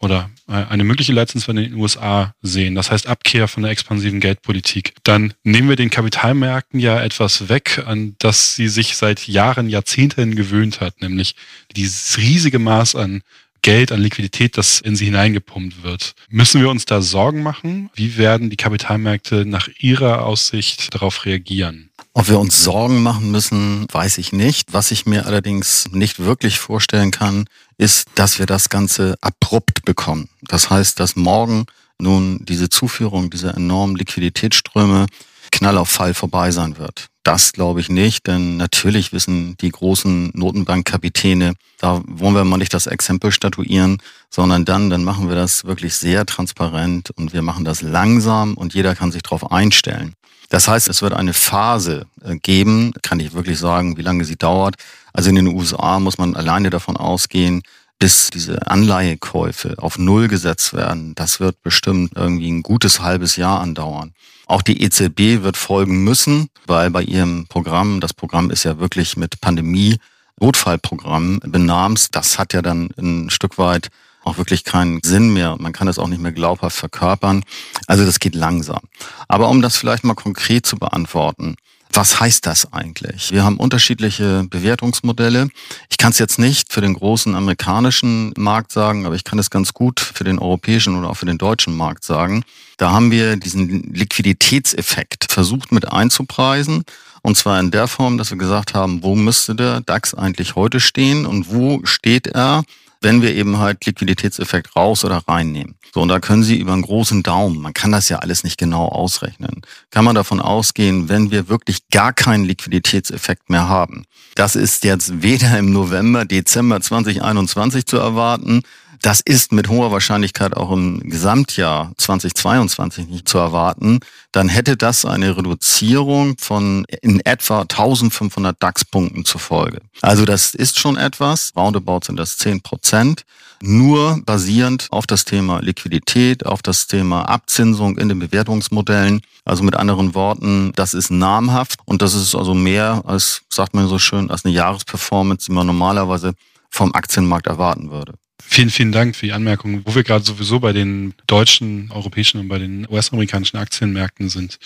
oder 0.00 0.30
äh, 0.48 0.52
eine 0.52 0.84
mögliche 0.84 1.12
Leitzinswende 1.12 1.64
in 1.64 1.72
den 1.72 1.80
USA 1.80 2.34
sehen, 2.42 2.74
das 2.74 2.90
heißt 2.90 3.06
Abkehr 3.06 3.48
von 3.48 3.62
der 3.62 3.72
expansiven 3.72 4.20
Geldpolitik, 4.20 4.94
dann 5.04 5.34
nehmen 5.42 5.68
wir 5.68 5.76
den 5.76 5.90
Kapitalmärkten 5.90 6.80
ja 6.80 7.02
etwas 7.02 7.48
weg, 7.48 7.82
an 7.86 8.14
das 8.18 8.54
sie 8.54 8.68
sich 8.68 8.96
seit 8.96 9.26
Jahren, 9.26 9.68
Jahrzehnten 9.68 10.36
gewöhnt 10.36 10.80
hat, 10.80 11.00
nämlich 11.00 11.34
dieses 11.74 12.18
riesige 12.18 12.58
Maß 12.58 12.94
an 12.94 13.22
Geld, 13.62 13.90
an 13.90 14.00
Liquidität, 14.00 14.56
das 14.56 14.80
in 14.80 14.94
sie 14.94 15.06
hineingepumpt 15.06 15.82
wird. 15.82 16.14
Müssen 16.28 16.60
wir 16.60 16.70
uns 16.70 16.84
da 16.84 17.02
Sorgen 17.02 17.42
machen? 17.42 17.90
Wie 17.94 18.16
werden 18.16 18.48
die 18.48 18.56
Kapitalmärkte 18.56 19.44
nach 19.44 19.68
Ihrer 19.80 20.24
Aussicht 20.24 20.94
darauf 20.94 21.24
reagieren? 21.24 21.90
Ob 22.18 22.28
wir 22.28 22.38
uns 22.38 22.64
Sorgen 22.64 23.02
machen 23.02 23.30
müssen, 23.30 23.86
weiß 23.92 24.16
ich 24.16 24.32
nicht. 24.32 24.72
Was 24.72 24.90
ich 24.90 25.04
mir 25.04 25.26
allerdings 25.26 25.84
nicht 25.92 26.18
wirklich 26.18 26.58
vorstellen 26.58 27.10
kann, 27.10 27.44
ist, 27.76 28.08
dass 28.14 28.38
wir 28.38 28.46
das 28.46 28.70
Ganze 28.70 29.16
abrupt 29.20 29.84
bekommen. 29.84 30.30
Das 30.40 30.70
heißt, 30.70 30.98
dass 30.98 31.14
morgen 31.14 31.66
nun 31.98 32.42
diese 32.46 32.70
Zuführung 32.70 33.28
dieser 33.28 33.54
enormen 33.54 33.96
Liquiditätsströme 33.96 35.04
Knall 35.52 35.76
auf 35.76 35.90
Fall 35.90 36.14
vorbei 36.14 36.52
sein 36.52 36.78
wird. 36.78 37.08
Das 37.22 37.52
glaube 37.52 37.80
ich 37.80 37.90
nicht, 37.90 38.26
denn 38.26 38.56
natürlich 38.56 39.12
wissen 39.12 39.58
die 39.60 39.70
großen 39.70 40.30
Notenbankkapitäne, 40.32 41.52
da 41.80 42.00
wollen 42.06 42.34
wir 42.34 42.44
mal 42.44 42.56
nicht 42.56 42.72
das 42.72 42.86
Exempel 42.86 43.30
statuieren, 43.30 43.98
sondern 44.30 44.64
dann, 44.64 44.88
dann 44.88 45.04
machen 45.04 45.28
wir 45.28 45.36
das 45.36 45.66
wirklich 45.66 45.94
sehr 45.96 46.24
transparent 46.24 47.10
und 47.10 47.34
wir 47.34 47.42
machen 47.42 47.66
das 47.66 47.82
langsam 47.82 48.54
und 48.54 48.72
jeder 48.72 48.94
kann 48.94 49.12
sich 49.12 49.22
darauf 49.22 49.52
einstellen. 49.52 50.14
Das 50.48 50.68
heißt, 50.68 50.88
es 50.88 51.02
wird 51.02 51.12
eine 51.12 51.32
Phase 51.32 52.06
äh, 52.22 52.36
geben, 52.36 52.92
kann 53.02 53.20
ich 53.20 53.34
wirklich 53.34 53.58
sagen, 53.58 53.96
wie 53.96 54.02
lange 54.02 54.24
sie 54.24 54.36
dauert. 54.36 54.76
Also 55.12 55.30
in 55.30 55.36
den 55.36 55.48
USA 55.48 55.98
muss 55.98 56.18
man 56.18 56.36
alleine 56.36 56.70
davon 56.70 56.96
ausgehen, 56.96 57.62
bis 57.98 58.30
diese 58.30 58.66
Anleihekäufe 58.66 59.74
auf 59.78 59.98
Null 59.98 60.28
gesetzt 60.28 60.74
werden. 60.74 61.14
Das 61.14 61.40
wird 61.40 61.62
bestimmt 61.62 62.12
irgendwie 62.14 62.50
ein 62.50 62.62
gutes 62.62 63.00
halbes 63.00 63.36
Jahr 63.36 63.60
andauern. 63.60 64.12
Auch 64.46 64.62
die 64.62 64.82
EZB 64.82 65.42
wird 65.42 65.56
folgen 65.56 66.04
müssen, 66.04 66.48
weil 66.66 66.90
bei 66.90 67.02
ihrem 67.02 67.46
Programm, 67.48 68.00
das 68.00 68.12
Programm 68.12 68.50
ist 68.50 68.64
ja 68.64 68.78
wirklich 68.78 69.16
mit 69.16 69.40
Pandemie 69.40 69.98
Notfallprogramm 70.38 71.40
benamst, 71.40 72.14
das 72.14 72.38
hat 72.38 72.52
ja 72.52 72.60
dann 72.60 72.90
ein 72.98 73.30
Stück 73.30 73.56
weit 73.56 73.88
auch 74.26 74.38
wirklich 74.38 74.64
keinen 74.64 75.00
Sinn 75.04 75.32
mehr. 75.32 75.56
Man 75.58 75.72
kann 75.72 75.86
das 75.86 75.98
auch 75.98 76.08
nicht 76.08 76.20
mehr 76.20 76.32
glaubhaft 76.32 76.76
verkörpern. 76.76 77.44
Also 77.86 78.04
das 78.04 78.18
geht 78.18 78.34
langsam. 78.34 78.80
Aber 79.28 79.48
um 79.48 79.62
das 79.62 79.76
vielleicht 79.76 80.04
mal 80.04 80.14
konkret 80.14 80.66
zu 80.66 80.76
beantworten, 80.76 81.56
was 81.92 82.20
heißt 82.20 82.44
das 82.44 82.72
eigentlich? 82.72 83.32
Wir 83.32 83.42
haben 83.42 83.56
unterschiedliche 83.56 84.44
Bewertungsmodelle. 84.50 85.48
Ich 85.88 85.96
kann 85.96 86.10
es 86.10 86.18
jetzt 86.18 86.38
nicht 86.38 86.72
für 86.72 86.82
den 86.82 86.92
großen 86.92 87.34
amerikanischen 87.34 88.34
Markt 88.36 88.70
sagen, 88.70 89.06
aber 89.06 89.14
ich 89.14 89.24
kann 89.24 89.38
es 89.38 89.48
ganz 89.48 89.72
gut 89.72 90.00
für 90.00 90.24
den 90.24 90.38
europäischen 90.38 90.98
oder 90.98 91.08
auch 91.08 91.16
für 91.16 91.26
den 91.26 91.38
deutschen 91.38 91.74
Markt 91.74 92.04
sagen. 92.04 92.44
Da 92.76 92.90
haben 92.90 93.10
wir 93.10 93.36
diesen 93.36 93.94
Liquiditätseffekt 93.94 95.32
versucht 95.32 95.72
mit 95.72 95.90
einzupreisen. 95.90 96.84
Und 97.22 97.36
zwar 97.36 97.58
in 97.60 97.70
der 97.70 97.88
Form, 97.88 98.18
dass 98.18 98.30
wir 98.30 98.38
gesagt 98.38 98.74
haben, 98.74 99.02
wo 99.02 99.14
müsste 99.14 99.54
der 99.54 99.80
DAX 99.80 100.12
eigentlich 100.14 100.54
heute 100.54 100.80
stehen 100.80 101.24
und 101.24 101.50
wo 101.50 101.80
steht 101.84 102.26
er 102.26 102.62
wenn 103.06 103.22
wir 103.22 103.36
eben 103.36 103.58
halt 103.58 103.86
Liquiditätseffekt 103.86 104.74
raus 104.74 105.04
oder 105.04 105.22
reinnehmen. 105.28 105.76
So, 105.94 106.02
und 106.02 106.08
da 106.08 106.18
können 106.18 106.42
Sie 106.42 106.58
über 106.58 106.72
einen 106.72 106.82
großen 106.82 107.22
Daumen, 107.22 107.62
man 107.62 107.72
kann 107.72 107.92
das 107.92 108.08
ja 108.08 108.18
alles 108.18 108.42
nicht 108.42 108.58
genau 108.58 108.86
ausrechnen, 108.86 109.62
kann 109.90 110.04
man 110.04 110.16
davon 110.16 110.40
ausgehen, 110.40 111.08
wenn 111.08 111.30
wir 111.30 111.48
wirklich 111.48 111.88
gar 111.92 112.12
keinen 112.12 112.44
Liquiditätseffekt 112.44 113.48
mehr 113.48 113.68
haben. 113.68 114.06
Das 114.34 114.56
ist 114.56 114.82
jetzt 114.82 115.22
weder 115.22 115.56
im 115.56 115.72
November, 115.72 116.24
Dezember 116.24 116.80
2021 116.80 117.86
zu 117.86 117.96
erwarten, 117.96 118.62
Das 119.06 119.20
ist 119.20 119.52
mit 119.52 119.68
hoher 119.68 119.92
Wahrscheinlichkeit 119.92 120.56
auch 120.56 120.72
im 120.72 120.98
Gesamtjahr 120.98 121.92
2022 121.96 123.06
nicht 123.06 123.28
zu 123.28 123.38
erwarten. 123.38 124.00
Dann 124.32 124.48
hätte 124.48 124.76
das 124.76 125.04
eine 125.04 125.36
Reduzierung 125.36 126.34
von 126.38 126.84
in 127.02 127.20
etwa 127.20 127.60
1500 127.60 128.60
DAX-Punkten 128.60 129.24
zur 129.24 129.40
Folge. 129.40 129.80
Also 130.00 130.24
das 130.24 130.56
ist 130.56 130.80
schon 130.80 130.96
etwas. 130.96 131.52
Roundabout 131.54 132.00
sind 132.06 132.18
das 132.18 132.36
10 132.38 132.62
Prozent 132.62 133.22
nur 133.62 134.20
basierend 134.26 134.88
auf 134.90 135.06
das 135.06 135.24
Thema 135.24 135.60
Liquidität, 135.60 136.44
auf 136.44 136.60
das 136.60 136.88
Thema 136.88 137.28
Abzinsung 137.28 137.98
in 137.98 138.08
den 138.08 138.18
Bewertungsmodellen. 138.18 139.20
Also 139.44 139.62
mit 139.62 139.76
anderen 139.76 140.16
Worten, 140.16 140.72
das 140.74 140.94
ist 140.94 141.12
namhaft 141.12 141.78
und 141.84 142.02
das 142.02 142.14
ist 142.14 142.34
also 142.34 142.54
mehr 142.54 143.04
als, 143.06 143.42
sagt 143.50 143.72
man 143.72 143.86
so 143.86 144.00
schön, 144.00 144.32
als 144.32 144.44
eine 144.44 144.52
Jahresperformance, 144.52 145.46
die 145.46 145.52
man 145.52 145.68
normalerweise 145.68 146.32
vom 146.70 146.92
Aktienmarkt 146.92 147.46
erwarten 147.46 147.92
würde. 147.92 148.14
Vielen, 148.42 148.70
vielen 148.70 148.92
Dank 148.92 149.16
für 149.16 149.26
die 149.26 149.32
Anmerkung. 149.32 149.82
Wo 149.84 149.94
wir 149.94 150.02
gerade 150.02 150.24
sowieso 150.24 150.60
bei 150.60 150.72
den 150.72 151.14
deutschen, 151.26 151.90
europäischen 151.90 152.40
und 152.40 152.48
bei 152.48 152.58
den 152.58 152.86
US-amerikanischen 152.88 153.56
Aktienmärkten 153.58 154.28
sind, 154.28 154.58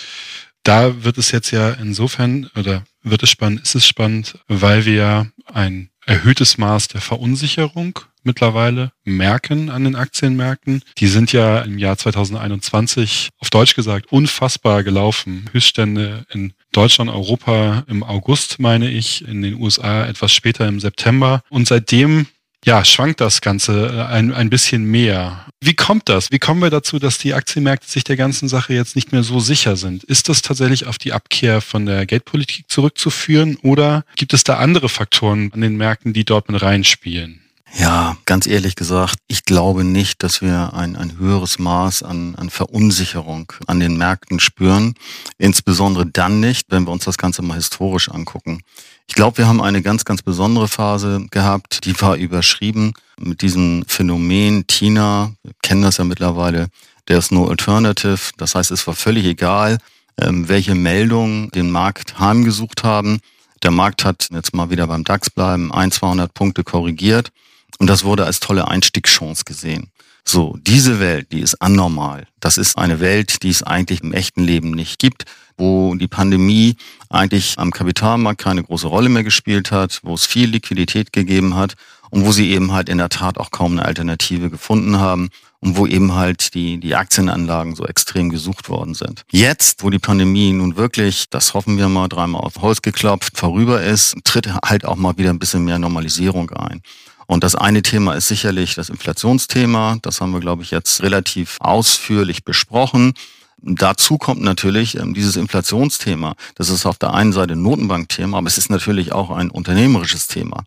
da 0.62 1.04
wird 1.04 1.18
es 1.18 1.30
jetzt 1.30 1.50
ja 1.50 1.70
insofern, 1.70 2.50
oder 2.56 2.84
wird 3.02 3.22
es 3.22 3.30
spannend, 3.30 3.62
ist 3.62 3.74
es 3.74 3.86
spannend, 3.86 4.38
weil 4.46 4.84
wir 4.84 5.30
ein 5.52 5.90
erhöhtes 6.06 6.58
Maß 6.58 6.88
der 6.88 7.00
Verunsicherung 7.00 7.98
mittlerweile 8.22 8.92
merken 9.04 9.70
an 9.70 9.84
den 9.84 9.96
Aktienmärkten. 9.96 10.82
Die 10.98 11.06
sind 11.06 11.32
ja 11.32 11.60
im 11.60 11.78
Jahr 11.78 11.96
2021 11.96 13.30
auf 13.38 13.50
Deutsch 13.50 13.74
gesagt 13.74 14.12
unfassbar 14.12 14.82
gelaufen. 14.82 15.48
Höchststände 15.52 16.26
in 16.30 16.52
Deutschland, 16.72 17.10
Europa 17.10 17.84
im 17.88 18.02
August, 18.02 18.58
meine 18.58 18.90
ich, 18.90 19.26
in 19.26 19.42
den 19.42 19.54
USA 19.54 20.06
etwas 20.06 20.32
später 20.32 20.68
im 20.68 20.80
September. 20.80 21.42
Und 21.48 21.66
seitdem 21.66 22.26
ja, 22.64 22.84
schwankt 22.84 23.20
das 23.20 23.40
Ganze 23.40 23.86
äh, 23.88 24.12
ein, 24.12 24.32
ein 24.34 24.50
bisschen 24.50 24.84
mehr. 24.84 25.46
Wie 25.60 25.74
kommt 25.74 26.08
das? 26.08 26.30
Wie 26.30 26.38
kommen 26.38 26.60
wir 26.60 26.70
dazu, 26.70 26.98
dass 26.98 27.18
die 27.18 27.34
Aktienmärkte 27.34 27.88
sich 27.88 28.04
der 28.04 28.16
ganzen 28.16 28.48
Sache 28.48 28.74
jetzt 28.74 28.96
nicht 28.96 29.12
mehr 29.12 29.22
so 29.22 29.40
sicher 29.40 29.76
sind? 29.76 30.04
Ist 30.04 30.28
das 30.28 30.42
tatsächlich 30.42 30.86
auf 30.86 30.98
die 30.98 31.12
Abkehr 31.12 31.60
von 31.60 31.86
der 31.86 32.06
Geldpolitik 32.06 32.66
zurückzuführen 32.68 33.56
oder 33.62 34.04
gibt 34.16 34.34
es 34.34 34.44
da 34.44 34.58
andere 34.58 34.88
Faktoren 34.88 35.50
an 35.52 35.60
den 35.60 35.76
Märkten, 35.76 36.12
die 36.12 36.24
dort 36.24 36.50
mit 36.50 36.60
reinspielen? 36.60 37.40
Ja, 37.78 38.16
ganz 38.26 38.46
ehrlich 38.46 38.74
gesagt, 38.74 39.16
ich 39.28 39.44
glaube 39.44 39.84
nicht, 39.84 40.22
dass 40.22 40.42
wir 40.42 40.74
ein, 40.74 40.96
ein 40.96 41.18
höheres 41.18 41.58
Maß 41.58 42.02
an, 42.02 42.34
an 42.34 42.50
Verunsicherung 42.50 43.52
an 43.66 43.78
den 43.78 43.96
Märkten 43.96 44.40
spüren. 44.40 44.94
Insbesondere 45.38 46.04
dann 46.06 46.40
nicht, 46.40 46.66
wenn 46.70 46.84
wir 46.84 46.90
uns 46.90 47.04
das 47.04 47.16
Ganze 47.16 47.42
mal 47.42 47.54
historisch 47.54 48.08
angucken. 48.08 48.62
Ich 49.10 49.16
glaube, 49.16 49.38
wir 49.38 49.48
haben 49.48 49.60
eine 49.60 49.82
ganz, 49.82 50.04
ganz 50.04 50.22
besondere 50.22 50.68
Phase 50.68 51.26
gehabt, 51.32 51.84
die 51.84 52.00
war 52.00 52.14
überschrieben 52.14 52.92
mit 53.18 53.42
diesem 53.42 53.84
Phänomen 53.88 54.68
Tina, 54.68 55.32
wir 55.42 55.52
kennen 55.64 55.82
das 55.82 55.96
ja 55.96 56.04
mittlerweile, 56.04 56.68
ist 57.08 57.32
no 57.32 57.48
alternative. 57.48 58.20
Das 58.36 58.54
heißt, 58.54 58.70
es 58.70 58.86
war 58.86 58.94
völlig 58.94 59.26
egal, 59.26 59.78
ähm, 60.16 60.48
welche 60.48 60.76
Meldungen 60.76 61.50
den 61.50 61.72
Markt 61.72 62.20
heimgesucht 62.20 62.84
haben. 62.84 63.18
Der 63.64 63.72
Markt 63.72 64.04
hat 64.04 64.28
jetzt 64.30 64.54
mal 64.54 64.70
wieder 64.70 64.86
beim 64.86 65.02
DAX 65.02 65.28
bleiben, 65.28 65.72
ein, 65.72 65.90
200 65.90 66.32
Punkte 66.32 66.62
korrigiert. 66.62 67.32
Und 67.80 67.88
das 67.88 68.04
wurde 68.04 68.26
als 68.26 68.38
tolle 68.38 68.68
Einstiegschance 68.68 69.42
gesehen. 69.44 69.90
So, 70.24 70.56
diese 70.62 71.00
Welt, 71.00 71.32
die 71.32 71.40
ist 71.40 71.60
anormal. 71.60 72.28
Das 72.38 72.58
ist 72.58 72.78
eine 72.78 73.00
Welt, 73.00 73.42
die 73.42 73.50
es 73.50 73.64
eigentlich 73.64 74.04
im 74.04 74.12
echten 74.12 74.44
Leben 74.44 74.70
nicht 74.70 75.00
gibt, 75.00 75.24
wo 75.60 75.94
die 75.94 76.08
Pandemie 76.08 76.74
eigentlich 77.08 77.58
am 77.58 77.70
Kapitalmarkt 77.70 78.40
keine 78.40 78.64
große 78.64 78.88
Rolle 78.88 79.08
mehr 79.08 79.22
gespielt 79.22 79.70
hat, 79.70 80.00
wo 80.02 80.14
es 80.14 80.26
viel 80.26 80.48
Liquidität 80.48 81.12
gegeben 81.12 81.54
hat 81.54 81.74
und 82.10 82.26
wo 82.26 82.32
sie 82.32 82.50
eben 82.50 82.72
halt 82.72 82.88
in 82.88 82.98
der 82.98 83.10
Tat 83.10 83.38
auch 83.38 83.50
kaum 83.52 83.72
eine 83.72 83.84
Alternative 83.84 84.50
gefunden 84.50 84.98
haben 84.98 85.28
und 85.60 85.76
wo 85.76 85.86
eben 85.86 86.14
halt 86.14 86.54
die, 86.54 86.78
die 86.78 86.94
Aktienanlagen 86.94 87.76
so 87.76 87.84
extrem 87.84 88.30
gesucht 88.30 88.68
worden 88.68 88.94
sind. 88.94 89.24
Jetzt, 89.30 89.84
wo 89.84 89.90
die 89.90 89.98
Pandemie 89.98 90.52
nun 90.52 90.76
wirklich, 90.76 91.28
das 91.28 91.54
hoffen 91.54 91.76
wir 91.76 91.88
mal, 91.88 92.08
dreimal 92.08 92.40
auf 92.40 92.56
Holz 92.62 92.82
geklopft, 92.82 93.36
vorüber 93.36 93.82
ist, 93.82 94.16
tritt 94.24 94.48
halt 94.64 94.84
auch 94.84 94.96
mal 94.96 95.16
wieder 95.18 95.30
ein 95.30 95.38
bisschen 95.38 95.64
mehr 95.64 95.78
Normalisierung 95.78 96.50
ein. 96.50 96.82
Und 97.26 97.44
das 97.44 97.54
eine 97.54 97.82
Thema 97.82 98.14
ist 98.14 98.26
sicherlich 98.26 98.74
das 98.74 98.88
Inflationsthema. 98.88 99.98
Das 100.02 100.20
haben 100.20 100.32
wir, 100.32 100.40
glaube 100.40 100.64
ich, 100.64 100.72
jetzt 100.72 101.00
relativ 101.02 101.58
ausführlich 101.60 102.44
besprochen. 102.44 103.14
Dazu 103.62 104.16
kommt 104.18 104.42
natürlich 104.42 104.96
ähm, 104.96 105.14
dieses 105.14 105.36
Inflationsthema. 105.36 106.34
Das 106.54 106.68
ist 106.70 106.86
auf 106.86 106.98
der 106.98 107.12
einen 107.12 107.32
Seite 107.32 107.54
ein 107.54 107.62
Notenbankthema, 107.62 108.38
aber 108.38 108.46
es 108.46 108.58
ist 108.58 108.70
natürlich 108.70 109.12
auch 109.12 109.30
ein 109.30 109.50
unternehmerisches 109.50 110.26
Thema. 110.28 110.64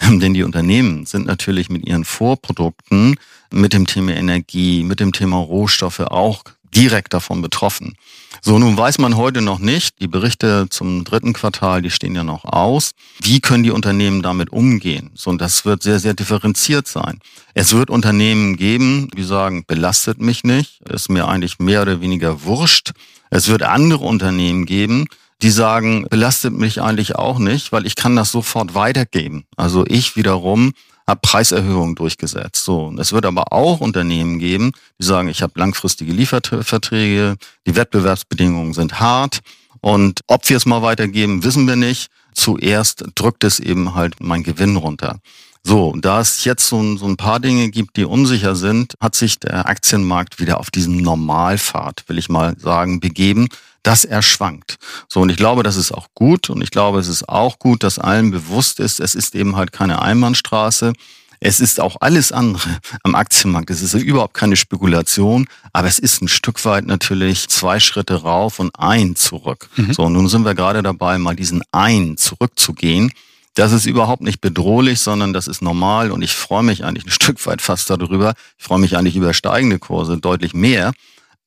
Denn 0.00 0.34
die 0.34 0.42
Unternehmen 0.42 1.06
sind 1.06 1.26
natürlich 1.26 1.70
mit 1.70 1.86
ihren 1.86 2.04
Vorprodukten, 2.04 3.16
mit 3.50 3.72
dem 3.72 3.86
Thema 3.86 4.14
Energie, 4.14 4.82
mit 4.82 5.00
dem 5.00 5.12
Thema 5.12 5.36
Rohstoffe 5.36 6.00
auch 6.00 6.44
direkt 6.74 7.14
davon 7.14 7.40
betroffen. 7.40 7.96
So, 8.42 8.58
nun 8.58 8.76
weiß 8.76 8.98
man 8.98 9.16
heute 9.16 9.40
noch 9.40 9.58
nicht, 9.58 10.00
die 10.00 10.08
Berichte 10.08 10.66
zum 10.70 11.04
dritten 11.04 11.32
Quartal, 11.32 11.82
die 11.82 11.90
stehen 11.90 12.14
ja 12.14 12.24
noch 12.24 12.44
aus. 12.44 12.92
Wie 13.20 13.40
können 13.40 13.62
die 13.62 13.70
Unternehmen 13.70 14.22
damit 14.22 14.50
umgehen? 14.50 15.10
So, 15.14 15.30
und 15.30 15.40
das 15.40 15.64
wird 15.64 15.82
sehr, 15.82 16.00
sehr 16.00 16.14
differenziert 16.14 16.86
sein. 16.86 17.20
Es 17.54 17.72
wird 17.72 17.90
Unternehmen 17.90 18.56
geben, 18.56 19.08
die 19.16 19.24
sagen, 19.24 19.64
belastet 19.66 20.20
mich 20.20 20.44
nicht, 20.44 20.80
ist 20.88 21.08
mir 21.08 21.28
eigentlich 21.28 21.58
mehr 21.58 21.82
oder 21.82 22.00
weniger 22.00 22.44
wurscht. 22.44 22.92
Es 23.30 23.48
wird 23.48 23.62
andere 23.62 24.04
Unternehmen 24.04 24.66
geben, 24.66 25.06
die 25.42 25.50
sagen, 25.50 26.06
belastet 26.08 26.52
mich 26.54 26.80
eigentlich 26.80 27.16
auch 27.16 27.38
nicht, 27.38 27.72
weil 27.72 27.86
ich 27.86 27.96
kann 27.96 28.16
das 28.16 28.30
sofort 28.30 28.74
weitergeben. 28.74 29.44
Also 29.56 29.84
ich 29.86 30.16
wiederum 30.16 30.72
habe 31.06 31.20
Preiserhöhungen 31.22 31.94
durchgesetzt. 31.94 32.64
So, 32.64 32.94
es 32.98 33.12
wird 33.12 33.26
aber 33.26 33.52
auch 33.52 33.80
Unternehmen 33.80 34.38
geben, 34.38 34.72
die 34.98 35.04
sagen, 35.04 35.28
ich 35.28 35.42
habe 35.42 35.58
langfristige 35.58 36.12
Lieferverträge, 36.12 37.36
die 37.66 37.76
Wettbewerbsbedingungen 37.76 38.72
sind 38.72 39.00
hart 39.00 39.40
und 39.80 40.20
ob 40.28 40.48
wir 40.48 40.56
es 40.56 40.64
mal 40.64 40.80
weitergeben, 40.80 41.44
wissen 41.44 41.68
wir 41.68 41.76
nicht. 41.76 42.08
Zuerst 42.32 43.04
drückt 43.14 43.44
es 43.44 43.60
eben 43.60 43.94
halt 43.94 44.14
mein 44.18 44.42
Gewinn 44.42 44.76
runter. 44.76 45.20
So, 45.66 45.94
da 45.96 46.20
es 46.20 46.44
jetzt 46.44 46.68
so, 46.68 46.96
so, 46.96 47.06
ein 47.06 47.16
paar 47.16 47.40
Dinge 47.40 47.70
gibt, 47.70 47.96
die 47.96 48.04
unsicher 48.04 48.54
sind, 48.54 48.94
hat 49.00 49.14
sich 49.14 49.38
der 49.38 49.66
Aktienmarkt 49.66 50.38
wieder 50.38 50.60
auf 50.60 50.70
diesen 50.70 50.98
Normalpfad, 50.98 52.04
will 52.06 52.18
ich 52.18 52.28
mal 52.28 52.54
sagen, 52.58 53.00
begeben 53.00 53.48
dass 53.84 54.04
er 54.04 54.22
schwankt. 54.22 54.78
So, 55.08 55.20
und 55.20 55.28
ich 55.28 55.36
glaube, 55.36 55.62
das 55.62 55.76
ist 55.76 55.92
auch 55.92 56.08
gut. 56.14 56.50
Und 56.50 56.62
ich 56.62 56.70
glaube, 56.70 56.98
es 56.98 57.06
ist 57.06 57.28
auch 57.28 57.58
gut, 57.60 57.84
dass 57.84 57.98
allen 58.00 58.32
bewusst 58.32 58.80
ist, 58.80 58.98
es 58.98 59.14
ist 59.14 59.36
eben 59.36 59.54
halt 59.56 59.72
keine 59.72 60.02
Einbahnstraße. 60.02 60.94
Es 61.38 61.60
ist 61.60 61.78
auch 61.78 61.96
alles 62.00 62.32
andere 62.32 62.78
am 63.02 63.14
Aktienmarkt. 63.14 63.68
Es 63.68 63.82
ist 63.82 63.92
überhaupt 63.92 64.32
keine 64.32 64.56
Spekulation, 64.56 65.46
aber 65.74 65.86
es 65.86 65.98
ist 65.98 66.22
ein 66.22 66.28
Stück 66.28 66.64
weit 66.64 66.86
natürlich 66.86 67.48
zwei 67.48 67.78
Schritte 67.78 68.22
rauf 68.22 68.58
und 68.58 68.70
ein 68.78 69.14
zurück. 69.14 69.68
Mhm. 69.76 69.92
So, 69.92 70.04
und 70.04 70.14
nun 70.14 70.28
sind 70.28 70.46
wir 70.46 70.54
gerade 70.54 70.82
dabei, 70.82 71.18
mal 71.18 71.36
diesen 71.36 71.62
ein 71.70 72.16
zurückzugehen. 72.16 73.12
Das 73.54 73.72
ist 73.72 73.86
überhaupt 73.86 74.22
nicht 74.22 74.40
bedrohlich, 74.40 75.00
sondern 75.00 75.32
das 75.32 75.46
ist 75.46 75.62
normal 75.62 76.10
und 76.10 76.22
ich 76.22 76.34
freue 76.34 76.64
mich 76.64 76.84
eigentlich 76.84 77.06
ein 77.06 77.10
Stück 77.22 77.44
weit 77.46 77.62
fast 77.62 77.88
darüber. 77.88 78.34
Ich 78.58 78.64
freue 78.64 78.80
mich 78.80 78.96
eigentlich 78.96 79.16
über 79.16 79.32
steigende 79.32 79.78
Kurse 79.78 80.18
deutlich 80.18 80.54
mehr, 80.54 80.92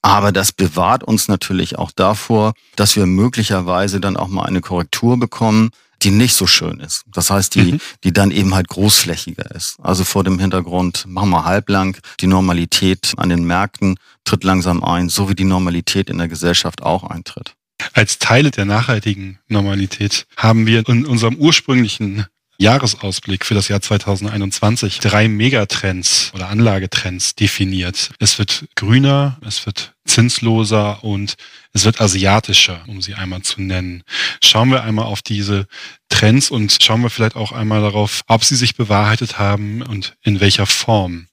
aber 0.02 0.32
das 0.32 0.52
bewahrt 0.52 1.04
uns 1.04 1.28
natürlich 1.28 1.78
auch 1.78 1.92
davor, 1.92 2.54
dass 2.76 2.96
wir 2.96 3.06
möglicherweise 3.06 4.00
dann 4.00 4.16
auch 4.16 4.30
mal 4.30 4.46
eine 4.46 4.62
Korrektur 4.62 5.20
bekommen, 5.20 5.72
die 6.04 6.12
nicht 6.12 6.36
so 6.36 6.48
schön 6.48 6.80
ist. 6.80 7.04
Das 7.12 7.30
heißt, 7.30 7.56
die, 7.56 7.74
mhm. 7.74 7.80
die 8.04 8.14
dann 8.14 8.32
eben 8.32 8.54
halt 8.54 8.68
großflächiger 8.68 9.50
ist. 9.52 9.78
Also 9.82 10.04
vor 10.04 10.24
dem 10.24 10.40
Hintergrund, 10.40 11.06
machen 11.08 11.32
wir 11.32 11.44
halblang, 11.44 11.98
die 12.20 12.28
Normalität 12.28 13.16
an 13.18 13.30
den 13.30 13.44
Märkten 13.44 13.98
tritt 14.24 14.44
langsam 14.44 14.84
ein, 14.84 15.10
so 15.10 15.28
wie 15.28 15.36
die 15.36 15.44
Normalität 15.44 16.10
in 16.10 16.20
der 16.20 16.28
Gesellschaft 16.28 16.84
auch 16.84 17.04
eintritt. 17.04 17.57
Als 17.94 18.20
Teile 18.20 18.52
der 18.52 18.66
nachhaltigen 18.66 19.40
Normalität 19.48 20.28
haben 20.36 20.66
wir 20.66 20.88
in 20.88 21.06
unserem 21.06 21.36
ursprünglichen 21.36 22.26
Jahresausblick 22.60 23.46
für 23.46 23.54
das 23.54 23.68
Jahr 23.68 23.82
2021 23.82 25.00
drei 25.00 25.28
Megatrends 25.28 26.32
oder 26.34 26.50
Anlagetrends 26.50 27.36
definiert. 27.36 28.12
Es 28.20 28.40
wird 28.40 28.66
grüner, 28.76 29.38
es 29.46 29.66
wird 29.68 29.94
zinsloser 30.06 31.04
und 31.04 31.36
es 31.74 31.86
wird 31.86 32.02
asiatischer, 32.02 32.84
um 32.88 33.02
sie 33.02 33.14
einmal 33.14 33.44
zu 33.44 33.62
nennen. 33.62 34.04
Schauen 34.44 34.72
wir 34.72 34.84
einmal 34.84 35.06
auf 35.06 35.22
diese 35.22 35.68
Trends 36.10 36.50
und 36.50 36.78
schauen 36.82 37.02
wir 37.02 37.12
vielleicht 37.12 37.36
auch 37.36 37.52
einmal 37.52 37.82
darauf, 37.82 38.22
ob 38.28 38.44
sie 38.44 38.56
sich 38.56 38.76
bewahrheitet 38.76 39.38
haben 39.38 39.84
und 39.84 40.16
in 40.24 40.40
welcher 40.40 40.66
Form. 40.66 41.28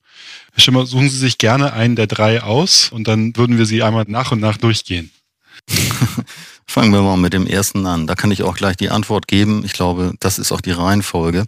Herr 0.52 0.60
Schimmer, 0.60 0.86
suchen 0.86 1.08
Sie 1.08 1.18
sich 1.18 1.38
gerne 1.38 1.72
einen 1.72 1.96
der 1.96 2.06
drei 2.06 2.42
aus 2.42 2.90
und 2.90 3.08
dann 3.08 3.34
würden 3.36 3.58
wir 3.58 3.66
sie 3.66 3.82
einmal 3.82 4.04
nach 4.06 4.30
und 4.30 4.40
nach 4.40 4.56
durchgehen. 4.56 5.10
Fangen 6.66 6.92
wir 6.92 7.02
mal 7.02 7.16
mit 7.16 7.33
dem 7.33 7.47
ersten 7.47 7.87
an. 7.87 8.06
Da 8.06 8.14
kann 8.14 8.30
ich 8.30 8.42
auch 8.42 8.56
gleich 8.56 8.76
die 8.76 8.90
Antwort 8.90 9.28
geben. 9.28 9.64
Ich 9.64 9.73
glaube, 9.73 10.14
das 10.21 10.38
ist 10.38 10.52
auch 10.52 10.61
die 10.61 10.73
Reihenfolge. 10.73 11.44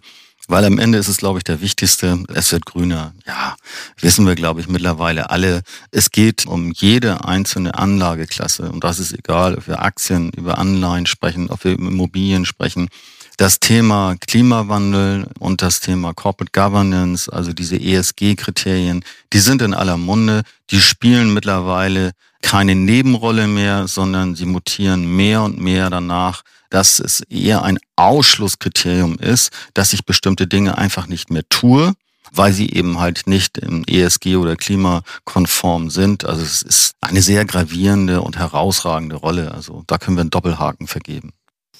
Weil 0.49 0.63
am 0.63 0.79
Ende 0.79 0.97
ist 0.97 1.09
es, 1.09 1.17
glaube 1.17 1.39
ich, 1.39 1.43
der 1.43 1.59
wichtigste. 1.59 2.23
Es 2.33 2.53
wird 2.53 2.65
grüner. 2.65 3.13
Ja, 3.25 3.57
wissen 3.99 4.25
wir, 4.25 4.35
glaube 4.35 4.61
ich, 4.61 4.69
mittlerweile 4.69 5.29
alle. 5.29 5.61
Es 5.91 6.09
geht 6.09 6.45
um 6.45 6.71
jede 6.71 7.25
einzelne 7.25 7.75
Anlageklasse. 7.75 8.71
Und 8.71 8.85
das 8.85 8.99
ist 8.99 9.11
egal, 9.11 9.55
ob 9.55 9.67
wir 9.67 9.81
Aktien, 9.81 10.31
über 10.31 10.57
Anleihen 10.57 11.05
sprechen, 11.05 11.49
ob 11.49 11.65
wir 11.65 11.73
Immobilien 11.73 12.45
sprechen. 12.45 12.87
Das 13.35 13.59
Thema 13.59 14.15
Klimawandel 14.25 15.27
und 15.37 15.61
das 15.61 15.81
Thema 15.81 16.13
Corporate 16.13 16.51
Governance, 16.53 17.31
also 17.31 17.51
diese 17.51 17.75
ESG-Kriterien, 17.75 19.03
die 19.33 19.39
sind 19.39 19.61
in 19.61 19.73
aller 19.73 19.97
Munde. 19.97 20.43
Die 20.71 20.81
spielen 20.81 21.33
mittlerweile 21.33 22.13
keine 22.41 22.75
Nebenrolle 22.75 23.47
mehr, 23.47 23.87
sondern 23.87 24.35
sie 24.35 24.45
mutieren 24.45 25.15
mehr 25.15 25.41
und 25.43 25.59
mehr 25.59 25.89
danach, 25.89 26.43
dass 26.69 26.99
es 26.99 27.21
eher 27.21 27.63
ein 27.63 27.79
Ausschlusskriterium 27.95 29.17
ist, 29.19 29.51
dass 29.73 29.93
ich 29.93 30.05
bestimmte 30.05 30.47
Dinge 30.47 30.77
einfach 30.77 31.07
nicht 31.07 31.29
mehr 31.31 31.47
tue, 31.49 31.93
weil 32.31 32.51
sie 32.51 32.69
eben 32.71 32.99
halt 32.99 33.27
nicht 33.27 33.57
im 33.57 33.83
ESG 33.85 34.35
oder 34.35 34.55
klimakonform 34.55 35.89
sind. 35.89 36.25
Also 36.25 36.43
es 36.43 36.61
ist 36.61 36.95
eine 37.01 37.21
sehr 37.21 37.45
gravierende 37.45 38.21
und 38.21 38.37
herausragende 38.37 39.15
Rolle. 39.15 39.53
Also 39.53 39.83
da 39.87 39.97
können 39.97 40.17
wir 40.17 40.21
einen 40.21 40.29
Doppelhaken 40.29 40.87
vergeben. 40.87 41.31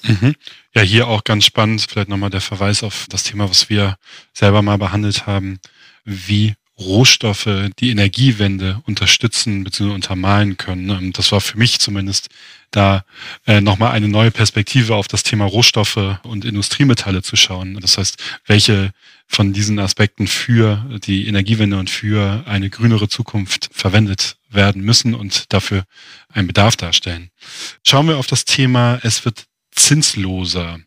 Mhm. 0.03 0.35
Ja, 0.73 0.81
hier 0.81 1.07
auch 1.07 1.23
ganz 1.23 1.45
spannend, 1.45 1.85
vielleicht 1.89 2.09
nochmal 2.09 2.29
der 2.29 2.41
Verweis 2.41 2.83
auf 2.83 3.07
das 3.09 3.23
Thema, 3.23 3.49
was 3.49 3.69
wir 3.69 3.97
selber 4.33 4.61
mal 4.61 4.77
behandelt 4.77 5.25
haben, 5.27 5.59
wie 6.05 6.55
Rohstoffe 6.79 7.50
die 7.79 7.89
Energiewende 7.89 8.81
unterstützen 8.86 9.63
bzw. 9.63 9.93
untermalen 9.93 10.57
können. 10.57 10.89
Ähm, 10.89 11.13
das 11.13 11.31
war 11.31 11.41
für 11.41 11.57
mich 11.57 11.79
zumindest 11.79 12.29
da 12.72 13.03
äh, 13.46 13.62
nochmal 13.62 13.91
eine 13.91 14.07
neue 14.07 14.31
Perspektive 14.31 14.96
auf 14.96 15.07
das 15.07 15.24
Thema 15.24 15.46
Rohstoffe 15.46 16.19
und 16.24 16.46
Industriemetalle 16.46 17.24
zu 17.24 17.36
schauen. 17.36 17.79
Das 17.79 17.98
heißt, 17.98 18.22
welche 18.46 18.91
von 19.27 19.53
diesen 19.53 19.79
Aspekten 19.79 20.27
für 20.27 20.86
die 21.05 21.27
Energiewende 21.27 21.77
und 21.77 21.89
für 21.89 22.43
eine 22.46 22.69
grünere 22.69 23.10
Zukunft 23.10 23.69
verwendet 23.72 24.38
werden 24.50 24.81
müssen 24.81 25.13
und 25.13 25.51
dafür 25.53 25.84
einen 26.29 26.48
Bedarf 26.48 26.77
darstellen. 26.77 27.29
Schauen 27.84 28.07
wir 28.07 28.17
auf 28.17 28.27
das 28.27 28.46
Thema, 28.46 29.00
es 29.03 29.25
wird 29.25 29.46
zinsloser. 29.72 30.79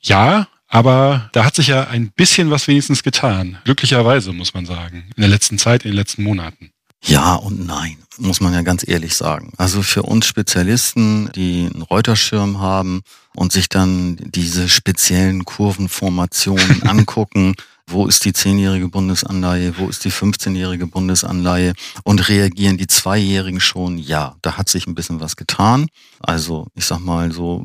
Ja, 0.00 0.48
aber 0.68 1.30
da 1.32 1.44
hat 1.44 1.54
sich 1.54 1.68
ja 1.68 1.86
ein 1.88 2.10
bisschen 2.10 2.50
was 2.50 2.66
wenigstens 2.68 3.02
getan. 3.02 3.58
Glücklicherweise, 3.64 4.32
muss 4.32 4.54
man 4.54 4.66
sagen. 4.66 5.04
In 5.16 5.20
der 5.20 5.30
letzten 5.30 5.58
Zeit, 5.58 5.84
in 5.84 5.92
den 5.92 5.96
letzten 5.96 6.22
Monaten. 6.22 6.70
Ja 7.04 7.34
und 7.34 7.66
nein, 7.66 7.98
muss 8.18 8.40
man 8.40 8.52
ja 8.52 8.62
ganz 8.62 8.86
ehrlich 8.86 9.14
sagen. 9.14 9.52
Also 9.58 9.82
für 9.82 10.02
uns 10.02 10.26
Spezialisten, 10.26 11.30
die 11.34 11.68
einen 11.72 11.82
Reuterschirm 11.82 12.60
haben 12.60 13.02
und 13.34 13.52
sich 13.52 13.68
dann 13.68 14.16
diese 14.16 14.68
speziellen 14.68 15.44
Kurvenformationen 15.44 16.82
angucken, 16.88 17.54
wo 17.88 18.06
ist 18.06 18.24
die 18.24 18.32
zehnjährige 18.32 18.88
Bundesanleihe, 18.88 19.78
wo 19.78 19.88
ist 19.88 20.04
die 20.04 20.10
15-jährige 20.10 20.86
Bundesanleihe 20.86 21.72
und 22.02 22.28
reagieren 22.28 22.76
die 22.76 22.88
Zweijährigen 22.88 23.60
schon? 23.60 23.96
Ja, 23.96 24.36
da 24.42 24.56
hat 24.56 24.68
sich 24.68 24.86
ein 24.86 24.94
bisschen 24.94 25.20
was 25.20 25.36
getan. 25.36 25.86
Also 26.20 26.66
ich 26.74 26.84
sag 26.84 26.98
mal 26.98 27.30
so 27.32 27.64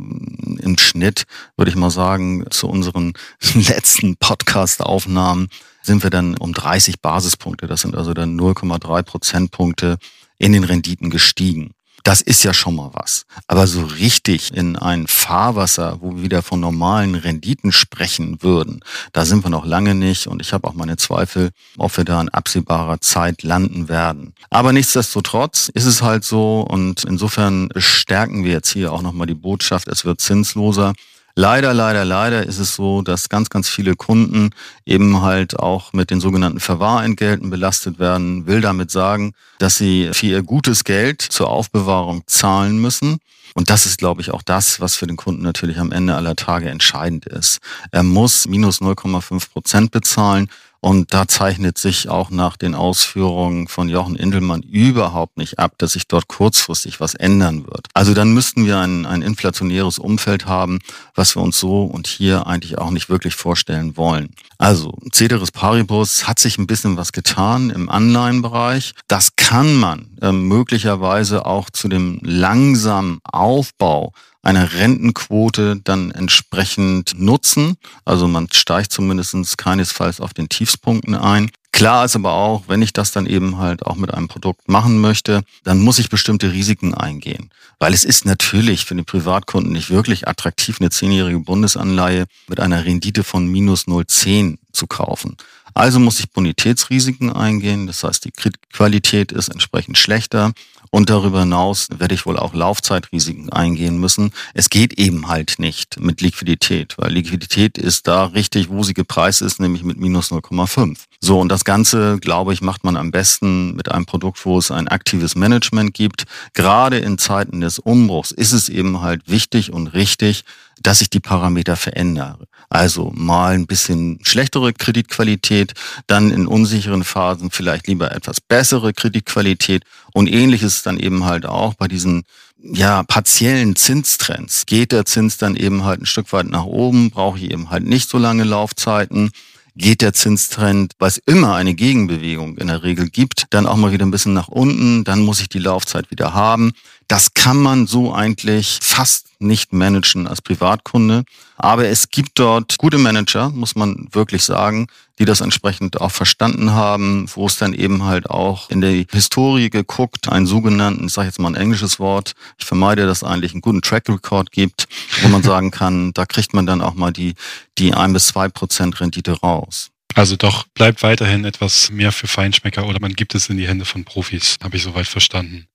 im 0.60 0.78
Schnitt 0.78 1.24
würde 1.58 1.72
ich 1.72 1.76
mal 1.76 1.90
sagen, 1.90 2.46
zu 2.52 2.68
unseren 2.68 3.14
letzten 3.54 4.16
Podcast-Aufnahmen 4.18 5.48
sind 5.82 6.04
wir 6.04 6.12
dann 6.12 6.38
um 6.38 6.54
30 6.54 7.02
Basispunkte, 7.02 7.66
das 7.66 7.82
sind 7.82 7.96
also 7.96 8.14
dann 8.14 8.40
0,3 8.40 9.02
Prozentpunkte 9.02 9.98
in 10.38 10.54
den 10.54 10.64
Renditen 10.64 11.10
gestiegen. 11.10 11.72
Das 12.04 12.22
ist 12.22 12.44
ja 12.44 12.54
schon 12.54 12.76
mal 12.76 12.92
was. 12.94 13.26
Aber 13.48 13.68
so 13.68 13.84
richtig 13.84 14.54
in 14.54 14.76
ein 14.76 15.08
Fahrwasser, 15.08 15.98
wo 16.02 16.16
wir 16.16 16.24
wieder 16.24 16.42
von 16.42 16.60
normalen 16.60 17.16
Renditen 17.16 17.72
sprechen 17.72 18.42
würden, 18.42 18.82
da 19.14 19.26
sind 19.26 19.44
wir 19.44 19.50
noch 19.50 19.66
lange 19.66 19.96
nicht. 19.96 20.28
Und 20.28 20.42
ich 20.42 20.54
habe 20.54 20.68
auch 20.68 20.74
meine 20.74 20.98
Zweifel, 20.98 21.52
ob 21.78 21.96
wir 21.98 22.04
da 22.04 22.20
in 22.22 22.30
absehbarer 22.30 23.02
Zeit 23.02 23.44
landen 23.44 23.90
werden. 23.90 24.34
Aber 24.50 24.74
nichtsdestotrotz 24.74 25.70
ist 25.74 25.86
es 25.86 26.02
halt 26.02 26.24
so. 26.24 26.62
Und 26.62 27.04
insofern 27.04 27.70
stärken 27.76 28.44
wir 28.44 28.52
jetzt 28.52 28.72
hier 28.72 28.92
auch 28.92 29.02
nochmal 29.02 29.28
die 29.28 29.34
Botschaft, 29.36 29.88
es 29.88 30.06
wird 30.06 30.22
zinsloser. 30.22 30.94
Leider, 31.36 31.74
leider, 31.74 32.06
leider 32.06 32.46
ist 32.46 32.60
es 32.60 32.76
so, 32.76 33.02
dass 33.02 33.30
ganz, 33.30 33.50
ganz 33.50 33.70
viele 33.70 33.96
Kunden 33.96 34.52
eben 34.86 35.22
halt 35.22 35.58
auch 35.58 35.94
mit 35.94 36.10
den 36.10 36.20
sogenannten 36.20 36.60
Verwahrentgelten 36.60 37.50
belastet 37.50 38.00
werden. 38.00 38.48
Will 38.48 38.62
damit 38.62 38.92
sagen, 38.92 39.34
dass 39.60 39.76
sie 39.76 40.10
für 40.14 40.28
ihr 40.28 40.44
gutes 40.44 40.84
Geld 40.84 41.22
zur 41.22 41.50
Aufbewahrung 41.50 42.24
zahlen 42.28 42.80
müssen. 42.80 43.20
Und 43.54 43.70
das 43.70 43.86
ist, 43.86 43.98
glaube 43.98 44.22
ich, 44.22 44.32
auch 44.32 44.42
das, 44.42 44.80
was 44.80 44.96
für 44.96 45.08
den 45.08 45.18
Kunden 45.18 45.44
natürlich 45.44 45.78
am 45.78 45.92
Ende 45.92 46.16
aller 46.16 46.36
Tage 46.36 46.70
entscheidend 46.70 47.26
ist. 47.26 47.60
Er 47.92 48.04
muss 48.04 48.48
minus 48.48 48.82
0,5 48.82 49.52
Prozent 49.52 49.92
bezahlen 49.92 50.50
und 50.82 51.14
da 51.14 51.28
zeichnet 51.28 51.78
sich 51.78 52.10
auch 52.10 52.32
nach 52.32 52.58
den 52.58 52.74
Ausführungen 52.74 53.68
von 53.68 53.88
Jochen 53.88 54.16
Indelmann 54.16 54.64
überhaupt 54.64 55.38
nicht 55.38 55.60
ab, 55.60 55.76
dass 55.78 55.94
sich 55.94 56.08
dort 56.08 56.28
kurzfristig 56.28 57.00
was 57.00 57.14
ändern 57.14 57.66
wird. 57.66 57.88
Also 57.94 58.16
dann 58.16 58.34
müssten 58.34 58.66
wir 58.66 58.80
ein, 58.80 59.06
ein 59.06 59.22
inflationäres 59.22 60.00
Umfeld 60.00 60.48
haben, 60.48 60.80
was 61.14 61.36
wir 61.36 61.44
uns 61.44 61.60
so 61.60 61.84
und 61.84 62.08
hier 62.08 62.48
eigentlich 62.48 62.80
auch 62.80 62.90
nicht 62.90 63.10
wirklich 63.10 63.36
vorstellen 63.36 63.96
wollen. 63.96 64.34
Also 64.58 64.98
Ceteris 65.12 65.52
Paribus 65.52 66.28
hat 66.28 66.40
sich 66.40 66.58
ein 66.58 66.68
bisschen 66.68 66.98
was 66.98 67.12
getan 67.12 67.70
im 67.70 67.88
Anleihenbereich. 67.88 68.94
Das 69.08 69.36
kann 69.36 69.76
man 69.76 70.11
möglicherweise 70.22 71.46
auch 71.46 71.70
zu 71.70 71.88
dem 71.88 72.20
langsamen 72.24 73.20
Aufbau 73.24 74.14
einer 74.44 74.74
Rentenquote 74.74 75.80
dann 75.84 76.12
entsprechend 76.12 77.14
nutzen. 77.18 77.76
Also 78.06 78.28
man 78.28 78.48
steigt 78.52 78.92
zumindest 78.92 79.58
keinesfalls 79.58 80.20
auf 80.20 80.34
den 80.34 80.50
Tiefspunkten 80.50 81.16
ein. 81.16 81.52
Klar 81.72 82.06
ist 82.06 82.16
aber 82.16 82.34
auch, 82.34 82.64
wenn 82.68 82.82
ich 82.82 82.92
das 82.92 83.12
dann 83.12 83.26
eben 83.26 83.58
halt 83.58 83.86
auch 83.86 83.96
mit 83.96 84.14
einem 84.14 84.28
Produkt 84.28 84.68
machen 84.68 85.00
möchte, 85.00 85.44
dann 85.64 85.80
muss 85.80 86.00
ich 86.00 86.10
bestimmte 86.10 86.52
Risiken 86.52 86.94
eingehen. 86.94 87.50
Weil 87.80 87.94
es 87.94 88.04
ist 88.04 88.26
natürlich 88.26 88.86
für 88.86 88.94
den 88.94 89.06
Privatkunden 89.06 89.72
nicht 89.72 89.90
wirklich 89.90 90.28
attraktiv, 90.28 90.78
eine 90.80 90.90
zehnjährige 90.90 91.40
Bundesanleihe 91.40 92.26
mit 92.48 92.60
einer 92.60 92.86
Rendite 92.86 93.24
von 93.24 93.48
minus 93.48 93.86
0,10 93.88 94.58
zu 94.74 94.86
kaufen. 94.86 95.38
Also 95.74 96.00
muss 96.00 96.20
ich 96.20 96.32
Bonitätsrisiken 96.32 97.32
eingehen. 97.32 97.88
Das 97.88 98.04
heißt, 98.04 98.26
die 98.26 98.32
Qualität 98.72 99.32
ist 99.32 99.50
entsprechend 99.50 99.98
schlechter. 99.98 100.54
Und 100.94 101.10
darüber 101.10 101.40
hinaus 101.40 101.88
werde 101.96 102.14
ich 102.14 102.26
wohl 102.26 102.38
auch 102.38 102.54
Laufzeitrisiken 102.54 103.50
eingehen 103.50 103.98
müssen. 103.98 104.32
Es 104.54 104.70
geht 104.70 105.00
eben 105.00 105.30
halt 105.30 105.56
nicht 105.58 106.02
mit 106.02 106.20
Liquidität, 106.20 106.96
weil 106.98 107.14
Liquidität 107.14 107.78
ist 107.78 108.08
da 108.08 108.26
richtig, 108.26 108.70
wo 108.70 108.84
sie 108.84 108.94
gepreist 108.94 109.42
ist, 109.42 109.62
nämlich 109.62 109.86
mit 109.86 109.98
minus 109.98 110.32
0,5. 110.32 110.98
So, 111.22 111.40
und 111.40 111.48
das 111.48 111.64
Ganze, 111.64 112.20
glaube 112.20 112.52
ich, 112.52 112.62
macht 112.62 112.84
man 112.84 112.98
am 112.98 113.12
besten 113.12 113.74
mit 113.76 113.90
einem 113.90 114.06
Produkt, 114.06 114.46
wo 114.46 114.58
es 114.58 114.70
ein 114.70 114.90
aktives 114.90 115.36
Management 115.36 115.94
gibt. 115.94 116.26
Gerade 116.54 116.98
in 116.98 117.18
Zeiten 117.18 117.62
des 117.62 117.80
Umbruchs 117.80 118.32
ist 118.32 118.52
es 118.52 118.68
eben 118.68 119.02
halt 119.02 119.30
wichtig 119.30 119.72
und 119.72 119.88
richtig, 119.88 120.44
dass 120.82 121.00
ich 121.00 121.10
die 121.10 121.20
Parameter 121.22 121.78
verändere. 121.78 122.48
Also 122.72 123.12
mal 123.14 123.54
ein 123.54 123.68
bisschen 123.68 124.20
schlechtere 124.24 124.72
Kreditqualität, 124.72 125.74
dann 126.08 126.32
in 126.32 126.48
unsicheren 126.48 127.04
Phasen 127.04 127.52
vielleicht 127.52 127.88
lieber 127.88 128.16
etwas 128.16 128.40
bessere 128.40 128.94
Kreditqualität 128.94 129.84
und 130.14 130.32
ähnliches 130.32 130.82
dann 130.82 130.98
eben 130.98 131.26
halt 131.26 131.46
auch 131.46 131.74
bei 131.74 131.90
diesen 131.90 132.24
ja, 132.64 133.04
partiellen 133.04 133.76
Zinstrends. 133.76 134.66
Geht 134.68 134.94
der 134.94 135.04
Zins 135.04 135.38
dann 135.38 135.58
eben 135.58 135.84
halt 135.84 136.02
ein 136.02 136.06
Stück 136.06 136.32
weit 136.32 136.48
nach 136.48 136.64
oben, 136.64 137.12
brauche 137.12 137.40
ich 137.40 137.52
eben 137.52 137.72
halt 137.72 137.84
nicht 137.84 138.10
so 138.10 138.18
lange 138.18 138.46
Laufzeiten 138.46 139.32
geht 139.76 140.02
der 140.02 140.14
Zinstrend, 140.14 140.94
weil 141.00 141.08
es 141.08 141.18
immer 141.18 141.56
eine 141.56 141.74
Gegenbewegung 141.74 142.58
in 142.58 142.68
der 142.68 142.84
Regel 142.84 143.10
gibt, 143.10 143.46
dann 143.52 143.66
auch 143.66 143.78
mal 143.78 143.92
wieder 143.92 144.06
ein 144.06 144.12
bisschen 144.12 144.34
nach 144.34 144.50
unten, 144.50 145.04
dann 145.04 145.22
muss 145.22 145.40
ich 145.40 145.50
die 145.50 145.60
Laufzeit 145.60 146.12
wieder 146.12 146.34
haben. 146.34 146.74
Das 147.12 147.34
kann 147.34 147.58
man 147.58 147.88
so 147.88 148.14
eigentlich 148.14 148.80
fast 148.82 149.32
nicht 149.38 149.74
managen 149.74 150.28
als 150.28 150.42
Privatkunde. 150.42 151.26
Aber 151.58 151.86
es 151.90 152.10
gibt 152.10 152.40
dort 152.40 152.78
gute 152.78 152.98
Manager, 152.98 153.50
muss 153.50 153.76
man 153.76 154.08
wirklich 154.14 154.46
sagen, 154.46 154.88
die 155.20 155.26
das 155.26 155.42
entsprechend 155.42 156.00
auch 156.00 156.12
verstanden 156.12 156.72
haben, 156.72 157.26
wo 157.36 157.48
es 157.48 157.58
dann 157.58 157.74
eben 157.74 158.06
halt 158.06 158.30
auch 158.30 158.70
in 158.70 158.80
der 158.80 159.04
Historie 159.12 159.70
geguckt, 159.70 160.30
einen 160.30 160.46
sogenannten, 160.46 161.08
ich 161.08 161.12
sage 161.12 161.28
jetzt 161.28 161.38
mal 161.38 161.50
ein 161.50 161.56
englisches 161.56 162.00
Wort, 162.00 162.32
ich 162.58 162.66
vermeide 162.66 163.06
das 163.06 163.26
eigentlich, 163.26 163.52
einen 163.52 163.62
guten 163.62 163.82
Track 163.82 164.08
Record 164.08 164.54
gibt, 164.54 164.88
wo 165.22 165.28
man 165.28 165.44
sagen 165.52 165.70
kann, 165.70 166.14
da 166.14 166.26
kriegt 166.26 166.54
man 166.54 166.66
dann 166.66 166.82
auch 166.82 166.94
mal 166.94 167.12
die, 167.12 167.34
die 167.78 167.94
ein 167.94 168.14
bis 168.14 168.28
zwei 168.28 168.48
Prozent 168.48 169.02
Rendite 169.02 169.34
raus. 169.34 169.90
Also 170.16 170.38
doch 170.38 170.66
bleibt 170.76 171.04
weiterhin 171.04 171.44
etwas 171.44 171.90
mehr 171.92 172.14
für 172.14 172.28
Feinschmecker 172.28 172.86
oder 172.88 173.02
man 173.02 173.16
gibt 173.16 173.36
es 173.36 173.50
in 173.50 173.58
die 173.58 173.68
Hände 173.68 173.84
von 173.84 174.06
Profis, 174.06 174.56
habe 174.64 174.78
ich 174.78 174.84
soweit 174.84 175.08
verstanden 175.08 175.68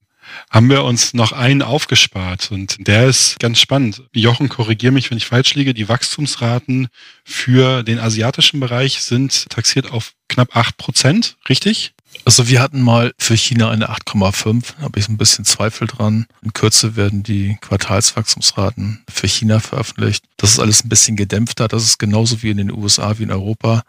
haben 0.50 0.70
wir 0.70 0.84
uns 0.84 1.14
noch 1.14 1.32
einen 1.32 1.62
aufgespart 1.62 2.50
und 2.50 2.76
der 2.86 3.06
ist 3.06 3.38
ganz 3.38 3.58
spannend. 3.58 4.02
Jochen, 4.12 4.48
korrigier 4.48 4.92
mich, 4.92 5.10
wenn 5.10 5.18
ich 5.18 5.26
falsch 5.26 5.54
liege. 5.54 5.74
Die 5.74 5.88
Wachstumsraten 5.88 6.88
für 7.24 7.82
den 7.82 7.98
asiatischen 7.98 8.60
Bereich 8.60 9.02
sind 9.02 9.48
taxiert 9.50 9.90
auf 9.90 10.12
knapp 10.28 10.56
acht 10.56 10.76
Prozent, 10.76 11.36
richtig? 11.48 11.92
Also 12.24 12.48
wir 12.48 12.60
hatten 12.60 12.80
mal 12.80 13.12
für 13.18 13.36
China 13.36 13.70
eine 13.70 13.90
8,5, 13.90 14.74
da 14.78 14.84
habe 14.84 14.98
ich 14.98 15.08
ein 15.08 15.18
bisschen 15.18 15.44
Zweifel 15.44 15.86
dran. 15.86 16.26
In 16.42 16.52
Kürze 16.52 16.96
werden 16.96 17.22
die 17.22 17.58
Quartalswachstumsraten 17.60 19.04
für 19.08 19.28
China 19.28 19.60
veröffentlicht. 19.60 20.24
Das 20.36 20.52
ist 20.52 20.58
alles 20.58 20.84
ein 20.84 20.88
bisschen 20.88 21.16
gedämpfter. 21.16 21.68
Das 21.68 21.84
ist 21.84 21.98
genauso 21.98 22.42
wie 22.42 22.50
in 22.50 22.56
den 22.56 22.72
USA 22.72 23.18
wie 23.18 23.24
in 23.24 23.30
Europa. 23.30 23.82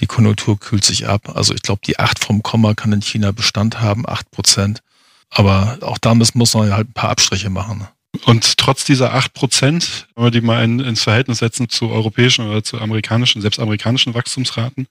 Die 0.00 0.06
Konjunktur 0.06 0.58
kühlt 0.58 0.84
sich 0.84 1.06
ab. 1.06 1.36
Also 1.36 1.54
ich 1.54 1.62
glaube, 1.62 1.82
die 1.86 1.98
8 1.98 2.18
vom 2.18 2.42
Komma 2.42 2.74
kann 2.74 2.92
in 2.92 3.02
China 3.02 3.32
Bestand 3.32 3.80
haben, 3.80 4.08
8 4.08 4.30
Prozent. 4.30 4.82
Aber 5.30 5.78
auch 5.82 5.98
da 5.98 6.14
muss 6.14 6.34
man 6.34 6.72
halt 6.72 6.88
ein 6.88 6.92
paar 6.92 7.10
Abstriche 7.10 7.50
machen. 7.50 7.86
Und 8.24 8.58
trotz 8.58 8.84
dieser 8.84 9.12
acht 9.12 9.34
Prozent, 9.34 10.06
wenn 10.14 10.24
wir 10.24 10.30
die 10.30 10.40
mal 10.40 10.62
in, 10.62 10.78
ins 10.80 11.02
Verhältnis 11.02 11.38
setzen 11.38 11.68
zu 11.68 11.90
europäischen 11.90 12.46
oder 12.46 12.62
zu 12.62 12.80
amerikanischen, 12.80 13.42
selbst 13.42 13.58
amerikanischen 13.58 14.14
Wachstumsraten, 14.14 14.86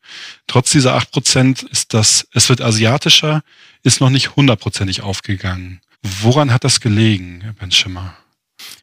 trotz 0.47 0.71
dieser 0.71 0.95
acht 0.95 1.11
Prozent 1.11 1.63
ist 1.63 1.93
das, 1.93 2.27
es 2.33 2.49
wird 2.49 2.61
asiatischer, 2.61 3.41
ist 3.83 4.01
noch 4.01 4.09
nicht 4.09 4.35
hundertprozentig 4.35 5.01
aufgegangen. 5.01 5.79
Woran 6.01 6.51
hat 6.51 6.65
das 6.65 6.81
gelegen, 6.81 7.39
Herr 7.41 7.53
Ben 7.53 7.71
Schimmer? 7.71 8.13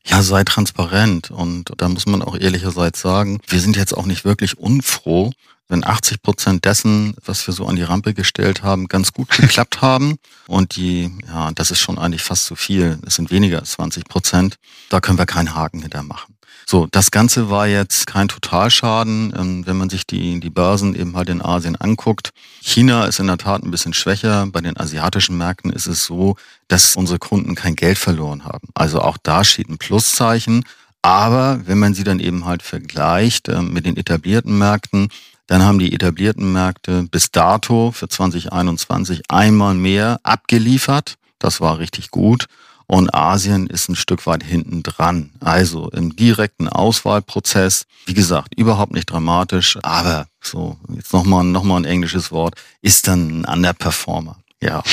Ja, 0.06 0.22
sei 0.22 0.44
transparent. 0.44 1.30
Und 1.30 1.72
da 1.76 1.88
muss 1.88 2.06
man 2.06 2.22
auch 2.22 2.36
ehrlicherseits 2.36 3.00
sagen, 3.00 3.40
wir 3.46 3.60
sind 3.60 3.76
jetzt 3.76 3.96
auch 3.96 4.06
nicht 4.06 4.24
wirklich 4.24 4.58
unfroh, 4.58 5.32
wenn 5.70 5.84
80 5.84 6.22
Prozent 6.22 6.64
dessen, 6.64 7.14
was 7.24 7.46
wir 7.46 7.54
so 7.54 7.66
an 7.66 7.76
die 7.76 7.82
Rampe 7.82 8.12
gestellt 8.12 8.62
haben, 8.62 8.88
ganz 8.88 9.12
gut 9.12 9.28
geklappt 9.38 9.80
haben. 9.80 10.18
Und 10.46 10.76
die, 10.76 11.10
ja, 11.26 11.50
das 11.52 11.70
ist 11.70 11.80
schon 11.80 11.98
eigentlich 11.98 12.22
fast 12.22 12.44
zu 12.44 12.56
viel. 12.56 12.98
Es 13.06 13.14
sind 13.14 13.30
weniger 13.30 13.60
als 13.60 13.72
20 13.72 14.04
Prozent. 14.04 14.56
Da 14.90 15.00
können 15.00 15.18
wir 15.18 15.26
keinen 15.26 15.54
Haken 15.54 15.80
hinter 15.80 16.02
machen. 16.02 16.34
So, 16.66 16.86
das 16.88 17.10
Ganze 17.10 17.50
war 17.50 17.66
jetzt 17.66 18.06
kein 18.06 18.28
Totalschaden, 18.28 19.34
ähm, 19.36 19.66
wenn 19.66 19.76
man 19.76 19.90
sich 19.90 20.06
die, 20.06 20.38
die 20.38 20.50
Börsen 20.50 20.94
eben 20.94 21.16
halt 21.16 21.28
in 21.28 21.42
Asien 21.42 21.74
anguckt. 21.74 22.30
China 22.60 23.06
ist 23.06 23.18
in 23.18 23.26
der 23.26 23.38
Tat 23.38 23.64
ein 23.64 23.72
bisschen 23.72 23.92
schwächer. 23.92 24.46
Bei 24.46 24.60
den 24.60 24.76
asiatischen 24.76 25.36
Märkten 25.36 25.72
ist 25.72 25.88
es 25.88 26.04
so, 26.04 26.36
dass 26.68 26.94
unsere 26.94 27.18
Kunden 27.18 27.56
kein 27.56 27.74
Geld 27.74 27.98
verloren 27.98 28.44
haben. 28.44 28.68
Also 28.74 29.00
auch 29.00 29.18
da 29.20 29.42
steht 29.42 29.68
ein 29.68 29.78
Pluszeichen. 29.78 30.64
Aber 31.02 31.62
wenn 31.66 31.78
man 31.78 31.94
sie 31.94 32.04
dann 32.04 32.20
eben 32.20 32.44
halt 32.44 32.62
vergleicht 32.62 33.48
äh, 33.48 33.62
mit 33.62 33.86
den 33.86 33.96
etablierten 33.96 34.56
Märkten, 34.56 35.08
dann 35.50 35.64
haben 35.64 35.80
die 35.80 35.92
etablierten 35.92 36.52
Märkte 36.52 37.02
bis 37.10 37.32
dato 37.32 37.90
für 37.90 38.08
2021 38.08 39.32
einmal 39.32 39.74
mehr 39.74 40.20
abgeliefert. 40.22 41.16
Das 41.40 41.60
war 41.60 41.80
richtig 41.80 42.12
gut. 42.12 42.46
Und 42.86 43.12
Asien 43.12 43.66
ist 43.66 43.88
ein 43.88 43.96
Stück 43.96 44.28
weit 44.28 44.44
hinten 44.44 44.84
dran. 44.84 45.30
Also 45.40 45.90
im 45.90 46.14
direkten 46.14 46.68
Auswahlprozess, 46.68 47.86
wie 48.06 48.14
gesagt, 48.14 48.54
überhaupt 48.54 48.92
nicht 48.92 49.10
dramatisch, 49.10 49.76
aber 49.82 50.28
so, 50.40 50.78
jetzt 50.94 51.12
nochmal 51.12 51.42
noch 51.42 51.64
mal 51.64 51.78
ein 51.78 51.84
englisches 51.84 52.30
Wort, 52.30 52.54
ist 52.80 53.08
dann 53.08 53.40
ein 53.40 53.44
Underperformer. 53.44 54.36
Ja. 54.62 54.84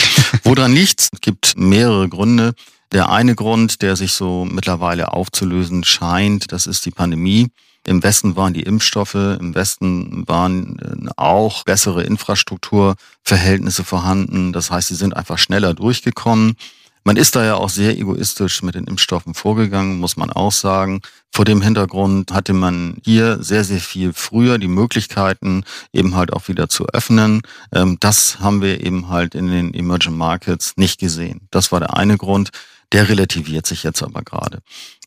Woran 0.43 0.73
liegt's? 0.73 1.09
Es 1.13 1.21
gibt 1.21 1.53
mehrere 1.55 2.09
Gründe. 2.09 2.55
Der 2.93 3.11
eine 3.11 3.35
Grund, 3.35 3.83
der 3.83 3.95
sich 3.95 4.13
so 4.13 4.43
mittlerweile 4.43 5.13
aufzulösen 5.13 5.83
scheint, 5.83 6.51
das 6.51 6.65
ist 6.65 6.83
die 6.87 6.91
Pandemie. 6.91 7.51
Im 7.87 8.03
Westen 8.03 8.35
waren 8.35 8.53
die 8.53 8.63
Impfstoffe, 8.63 9.15
im 9.15 9.55
Westen 9.55 10.27
waren 10.27 10.77
äh, 10.79 11.09
auch 11.15 11.63
bessere 11.63 12.03
Infrastrukturverhältnisse 12.03 13.85
vorhanden. 13.85 14.51
Das 14.51 14.69
heißt, 14.69 14.89
sie 14.89 14.95
sind 14.95 15.15
einfach 15.15 15.37
schneller 15.37 15.73
durchgekommen. 15.73 16.57
Man 17.05 17.15
ist 17.15 17.37
da 17.37 17.45
ja 17.45 17.55
auch 17.55 17.69
sehr 17.69 17.97
egoistisch 17.97 18.61
mit 18.63 18.75
den 18.75 18.83
Impfstoffen 18.83 19.33
vorgegangen, 19.33 19.99
muss 19.99 20.17
man 20.17 20.29
auch 20.29 20.51
sagen. 20.51 20.99
Vor 21.31 21.45
dem 21.45 21.61
Hintergrund 21.61 22.33
hatte 22.33 22.51
man 22.51 22.97
hier 23.05 23.41
sehr, 23.41 23.63
sehr 23.63 23.79
viel 23.79 24.11
früher 24.11 24.57
die 24.57 24.67
Möglichkeiten, 24.67 25.63
eben 25.93 26.15
halt 26.15 26.33
auch 26.33 26.49
wieder 26.49 26.67
zu 26.67 26.87
öffnen. 26.87 27.41
Ähm, 27.71 27.95
das 28.01 28.41
haben 28.41 28.61
wir 28.61 28.83
eben 28.85 29.07
halt 29.07 29.33
in 29.33 29.47
den 29.47 29.73
Emerging 29.73 30.17
Markets 30.17 30.73
nicht 30.75 30.99
gesehen. 30.99 31.47
Das 31.51 31.71
war 31.71 31.79
der 31.79 31.95
eine 31.95 32.17
Grund. 32.17 32.49
Der 32.91 33.07
relativiert 33.07 33.65
sich 33.65 33.83
jetzt 33.83 34.03
aber 34.03 34.21
gerade. 34.23 34.59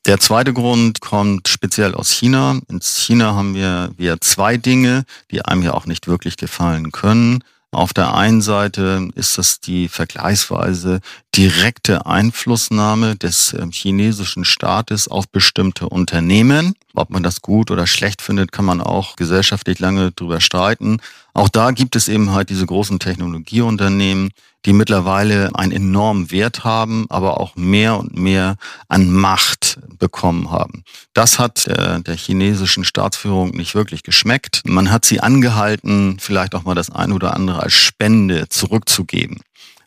Der 0.07 0.19
zweite 0.19 0.55
Grund 0.55 1.01
kommt 1.01 1.49
speziell 1.49 1.95
aus 1.95 2.11
China. 2.11 2.59
In 2.69 2.81
China 2.81 3.35
haben 3.35 3.55
wir, 3.55 3.91
wir 3.97 4.21
zwei 4.21 4.57
Dinge, 4.57 5.05
die 5.31 5.45
einem 5.45 5.63
ja 5.63 5.75
auch 5.75 5.87
nicht 5.87 6.09
wirklich 6.09 6.37
gefallen 6.39 6.91
können. 6.91 7.45
Auf 7.73 7.93
der 7.93 8.15
einen 8.15 8.43
Seite 8.43 9.09
ist 9.15 9.39
das 9.39 9.61
die 9.61 9.89
vergleichsweise 9.89 11.01
direkte 11.37 12.05
Einflussnahme 12.05 13.15
des 13.15 13.53
ähm, 13.53 13.71
chinesischen 13.71 14.45
Staates 14.45 15.07
auf 15.07 15.29
bestimmte 15.29 15.89
Unternehmen. 15.89 16.75
Ob 16.95 17.11
man 17.11 17.23
das 17.23 17.43
gut 17.43 17.71
oder 17.71 17.87
schlecht 17.87 18.23
findet, 18.23 18.51
kann 18.51 18.65
man 18.65 18.81
auch 18.81 19.15
gesellschaftlich 19.15 19.79
lange 19.79 20.11
drüber 20.11 20.41
streiten. 20.41 21.01
Auch 21.35 21.49
da 21.49 21.71
gibt 21.71 21.97
es 21.97 22.09
eben 22.09 22.33
halt 22.33 22.51
diese 22.51 22.67
großen 22.67 22.99
Technologieunternehmen, 22.99 24.31
die 24.67 24.73
mittlerweile 24.73 25.51
einen 25.55 25.73
enormen 25.73 26.31
Wert 26.31 26.65
haben, 26.65 27.07
aber 27.09 27.41
auch 27.41 27.57
mehr 27.57 27.99
und 27.99 28.17
mehr 28.17 28.57
an 28.89 29.11
Macht 29.11 29.79
bekommen 29.99 30.51
haben. 30.51 30.85
Das 31.15 31.39
hat 31.39 31.67
der, 31.67 32.01
der 32.01 32.17
chinesischen 32.17 32.85
Staatsführung 32.85 33.51
nicht 33.51 33.75
wirklich 33.75 34.03
geschmeckt. 34.03 34.63
Man 34.67 34.91
hat 34.91 35.05
sie 35.05 35.21
angehalten, 35.21 36.19
vielleicht 36.21 36.55
auch 36.55 36.65
mal 36.65 36.75
das 36.75 36.91
eine 36.91 37.15
oder 37.15 37.35
andere 37.35 37.61
als 37.61 37.73
Spende 37.73 38.49
zurückzugeben. 38.49 39.41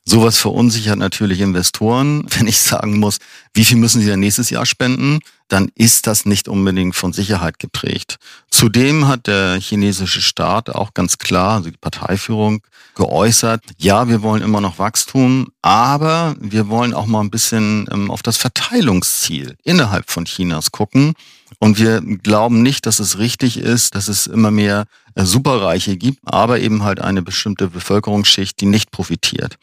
Sowas 0.06 0.38
verunsichert 0.38 1.00
natürlich 1.00 1.40
Investoren. 1.40 2.26
Wenn 2.30 2.48
ich 2.48 2.60
sagen 2.60 3.00
muss, 3.00 3.20
wie 3.54 3.66
viel 3.66 3.78
müssen 3.78 4.02
sie 4.02 4.08
denn 4.08 4.20
nächstes 4.20 4.50
Jahr 4.50 4.66
spenden, 4.66 5.20
dann 5.48 5.70
ist 5.76 6.08
das 6.08 6.26
nicht 6.26 6.48
unbedingt 6.48 6.96
von 6.96 7.14
Sicherheit 7.14 7.60
geprägt. 7.60 8.18
Zudem 8.50 9.08
hat 9.08 9.28
der 9.28 9.60
chinesische 9.60 10.22
Staat 10.22 10.70
auch 10.70 10.94
ganz 10.94 11.18
klar, 11.18 11.58
also 11.58 11.70
die 11.70 11.78
Parteiführung, 11.78 12.62
geäußert, 12.96 13.64
ja, 13.78 14.08
wir 14.08 14.22
wollen 14.22 14.42
immer 14.42 14.62
noch 14.62 14.80
Wachstum, 14.80 15.48
aber 15.62 16.36
wir 16.40 16.70
wollen 16.70 16.94
auch 16.94 17.06
mal 17.06 17.22
ein 17.22 17.32
bisschen 17.32 17.88
ähm, 17.92 18.12
auf 18.12 18.22
das 18.22 18.38
Verteilungsziel 18.38 19.56
innerhalb 19.64 20.10
von 20.10 20.26
Chinas 20.26 20.72
gucken. 20.72 21.14
Und 21.60 21.80
wir 21.80 22.02
glauben 22.02 22.62
nicht, 22.62 22.86
dass 22.86 23.00
es 23.00 23.20
richtig 23.20 23.58
ist, 23.58 23.96
dass 23.96 24.08
es 24.08 24.28
immer 24.28 24.52
mehr 24.52 24.86
äh, 25.16 25.24
Superreiche 25.24 25.98
gibt, 25.98 26.20
aber 26.24 26.60
eben 26.60 26.84
halt 26.84 27.00
eine 27.00 27.22
bestimmte 27.22 27.68
Bevölkerungsschicht, 27.68 28.60
die 28.60 28.66
nicht 28.66 28.92
profitiert. 28.92 29.58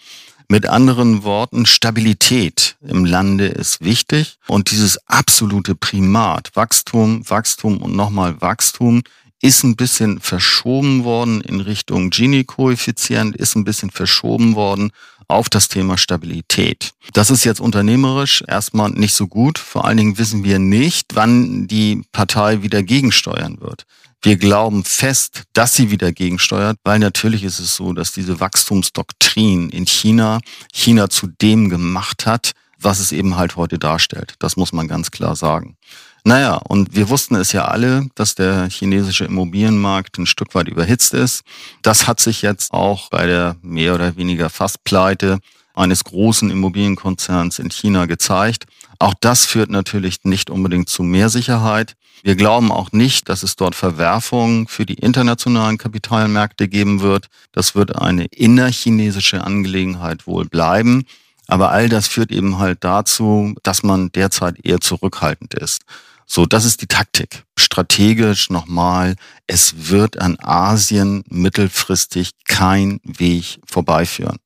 Mit 0.50 0.68
anderen 0.68 1.22
Worten, 1.22 1.64
Stabilität 1.64 2.74
im 2.82 3.04
Lande 3.04 3.46
ist 3.46 3.84
wichtig. 3.84 4.36
Und 4.48 4.72
dieses 4.72 4.98
absolute 5.06 5.76
Primat, 5.76 6.50
Wachstum, 6.54 7.22
Wachstum 7.30 7.76
und 7.76 7.94
nochmal 7.94 8.40
Wachstum, 8.40 9.04
ist 9.40 9.62
ein 9.62 9.76
bisschen 9.76 10.18
verschoben 10.18 11.04
worden 11.04 11.40
in 11.40 11.60
Richtung 11.60 12.10
Gini-Koeffizient, 12.10 13.36
ist 13.36 13.54
ein 13.54 13.62
bisschen 13.62 13.92
verschoben 13.92 14.56
worden 14.56 14.90
auf 15.30 15.48
das 15.48 15.68
Thema 15.68 15.98
Stabilität. 15.98 16.92
Das 17.12 17.30
ist 17.30 17.44
jetzt 17.44 17.60
unternehmerisch 17.60 18.42
erstmal 18.46 18.90
nicht 18.90 19.14
so 19.14 19.26
gut. 19.26 19.58
Vor 19.58 19.84
allen 19.84 19.96
Dingen 19.96 20.18
wissen 20.18 20.44
wir 20.44 20.58
nicht, 20.58 21.14
wann 21.14 21.66
die 21.66 22.02
Partei 22.12 22.62
wieder 22.62 22.82
gegensteuern 22.82 23.60
wird. 23.60 23.84
Wir 24.22 24.36
glauben 24.36 24.84
fest, 24.84 25.44
dass 25.54 25.74
sie 25.74 25.90
wieder 25.90 26.12
gegensteuert, 26.12 26.76
weil 26.84 26.98
natürlich 26.98 27.42
ist 27.42 27.58
es 27.58 27.74
so, 27.74 27.94
dass 27.94 28.12
diese 28.12 28.38
Wachstumsdoktrin 28.38 29.70
in 29.70 29.86
China 29.86 30.40
China 30.72 31.08
zu 31.08 31.26
dem 31.26 31.70
gemacht 31.70 32.26
hat, 32.26 32.52
was 32.78 32.98
es 32.98 33.12
eben 33.12 33.36
halt 33.36 33.56
heute 33.56 33.78
darstellt. 33.78 34.34
Das 34.38 34.56
muss 34.56 34.72
man 34.72 34.88
ganz 34.88 35.10
klar 35.10 35.36
sagen. 35.36 35.76
Naja, 36.24 36.56
und 36.56 36.94
wir 36.94 37.08
wussten 37.08 37.34
es 37.34 37.52
ja 37.52 37.64
alle, 37.64 38.06
dass 38.14 38.34
der 38.34 38.68
chinesische 38.68 39.24
Immobilienmarkt 39.24 40.18
ein 40.18 40.26
Stück 40.26 40.54
weit 40.54 40.68
überhitzt 40.68 41.14
ist. 41.14 41.42
Das 41.82 42.06
hat 42.06 42.20
sich 42.20 42.42
jetzt 42.42 42.72
auch 42.72 43.08
bei 43.08 43.26
der 43.26 43.56
mehr 43.62 43.94
oder 43.94 44.16
weniger 44.16 44.50
Fastpleite 44.50 45.38
eines 45.74 46.04
großen 46.04 46.50
Immobilienkonzerns 46.50 47.58
in 47.58 47.70
China 47.70 48.06
gezeigt. 48.06 48.66
Auch 48.98 49.14
das 49.18 49.46
führt 49.46 49.70
natürlich 49.70 50.24
nicht 50.24 50.50
unbedingt 50.50 50.88
zu 50.90 51.02
mehr 51.02 51.30
Sicherheit. 51.30 51.96
Wir 52.22 52.36
glauben 52.36 52.70
auch 52.70 52.92
nicht, 52.92 53.30
dass 53.30 53.42
es 53.42 53.56
dort 53.56 53.74
Verwerfungen 53.74 54.68
für 54.68 54.84
die 54.84 54.94
internationalen 54.94 55.78
Kapitalmärkte 55.78 56.68
geben 56.68 57.00
wird. 57.00 57.28
Das 57.52 57.74
wird 57.74 57.96
eine 57.96 58.26
innerchinesische 58.26 59.42
Angelegenheit 59.42 60.26
wohl 60.26 60.44
bleiben. 60.44 61.04
Aber 61.46 61.70
all 61.70 61.88
das 61.88 62.08
führt 62.08 62.30
eben 62.30 62.58
halt 62.58 62.84
dazu, 62.84 63.54
dass 63.62 63.82
man 63.82 64.12
derzeit 64.12 64.56
eher 64.64 64.80
zurückhaltend 64.80 65.54
ist. 65.54 65.82
So, 66.32 66.46
das 66.46 66.64
ist 66.64 66.80
die 66.80 66.86
Taktik. 66.86 67.42
Strategisch 67.58 68.50
nochmal, 68.50 69.16
es 69.48 69.90
wird 69.90 70.20
an 70.20 70.36
Asien 70.38 71.24
mittelfristig 71.28 72.30
kein 72.46 73.00
Weg 73.02 73.58
vorbeiführen. 73.66 74.36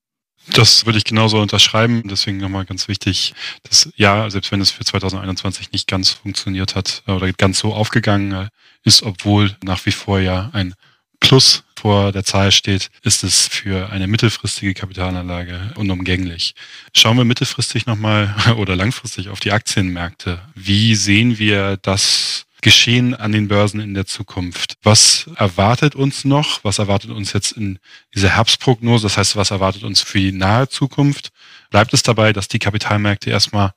Das 0.55 0.87
würde 0.87 0.97
ich 0.97 1.05
genauso 1.05 1.39
unterschreiben. 1.39 2.01
Deswegen 2.07 2.39
nochmal 2.39 2.65
ganz 2.65 2.89
wichtig, 2.89 3.35
dass 3.65 3.91
ja, 3.97 4.31
selbst 4.31 4.51
wenn 4.51 4.63
es 4.63 4.71
für 4.71 4.83
2021 4.83 5.73
nicht 5.73 5.87
ganz 5.87 6.09
funktioniert 6.09 6.75
hat 6.75 7.03
oder 7.07 7.31
ganz 7.35 7.59
so 7.59 7.75
aufgegangen 7.75 8.49
ist, 8.83 9.03
obwohl 9.03 9.55
nach 9.63 9.85
wie 9.85 9.93
vor 9.93 10.21
ja 10.21 10.49
ein 10.55 10.73
Plus 11.25 11.65
vor 11.75 12.13
der 12.13 12.23
Zahl 12.23 12.53
steht, 12.53 12.91
ist 13.03 13.25
es 13.25 13.49
für 13.49 13.91
eine 13.91 14.07
mittelfristige 14.07 14.75
Kapitalanlage 14.75 15.73
unumgänglich. 15.75 16.55
Schauen 16.95 17.17
wir 17.17 17.25
mittelfristig 17.25 17.87
nochmal 17.87 18.35
oder 18.59 18.77
langfristig 18.77 19.31
auf 19.31 19.41
die 19.41 19.53
Aktienmärkte. 19.53 20.43
Wie 20.55 20.95
sehen 20.95 21.39
wir 21.39 21.79
das 21.79 22.45
geschehen 22.61 23.15
an 23.15 23.33
den 23.33 23.49
Börsen 23.49 23.81
in 23.81 23.95
der 23.95 24.05
Zukunft? 24.05 24.77
Was 24.83 25.31
erwartet 25.37 25.95
uns 25.95 26.27
noch? 26.27 26.63
Was 26.63 26.79
erwartet 26.79 27.11
uns 27.11 27.33
jetzt 27.33 27.53
in 27.53 27.79
dieser 28.15 28.31
Herbstprognose? 28.31 29.07
Das 29.07 29.17
heißt, 29.17 29.37
was 29.37 29.51
erwartet 29.51 29.83
uns 29.83 30.03
für 30.03 30.19
die 30.19 30.33
nahe 30.33 30.69
Zukunft? 30.69 31.31
Bleibt 31.71 31.95
es 31.95 32.03
dabei, 32.03 32.35
dass 32.35 32.49
die 32.49 32.59
Kapitalmärkte 32.59 33.31
erstmal 33.31 33.73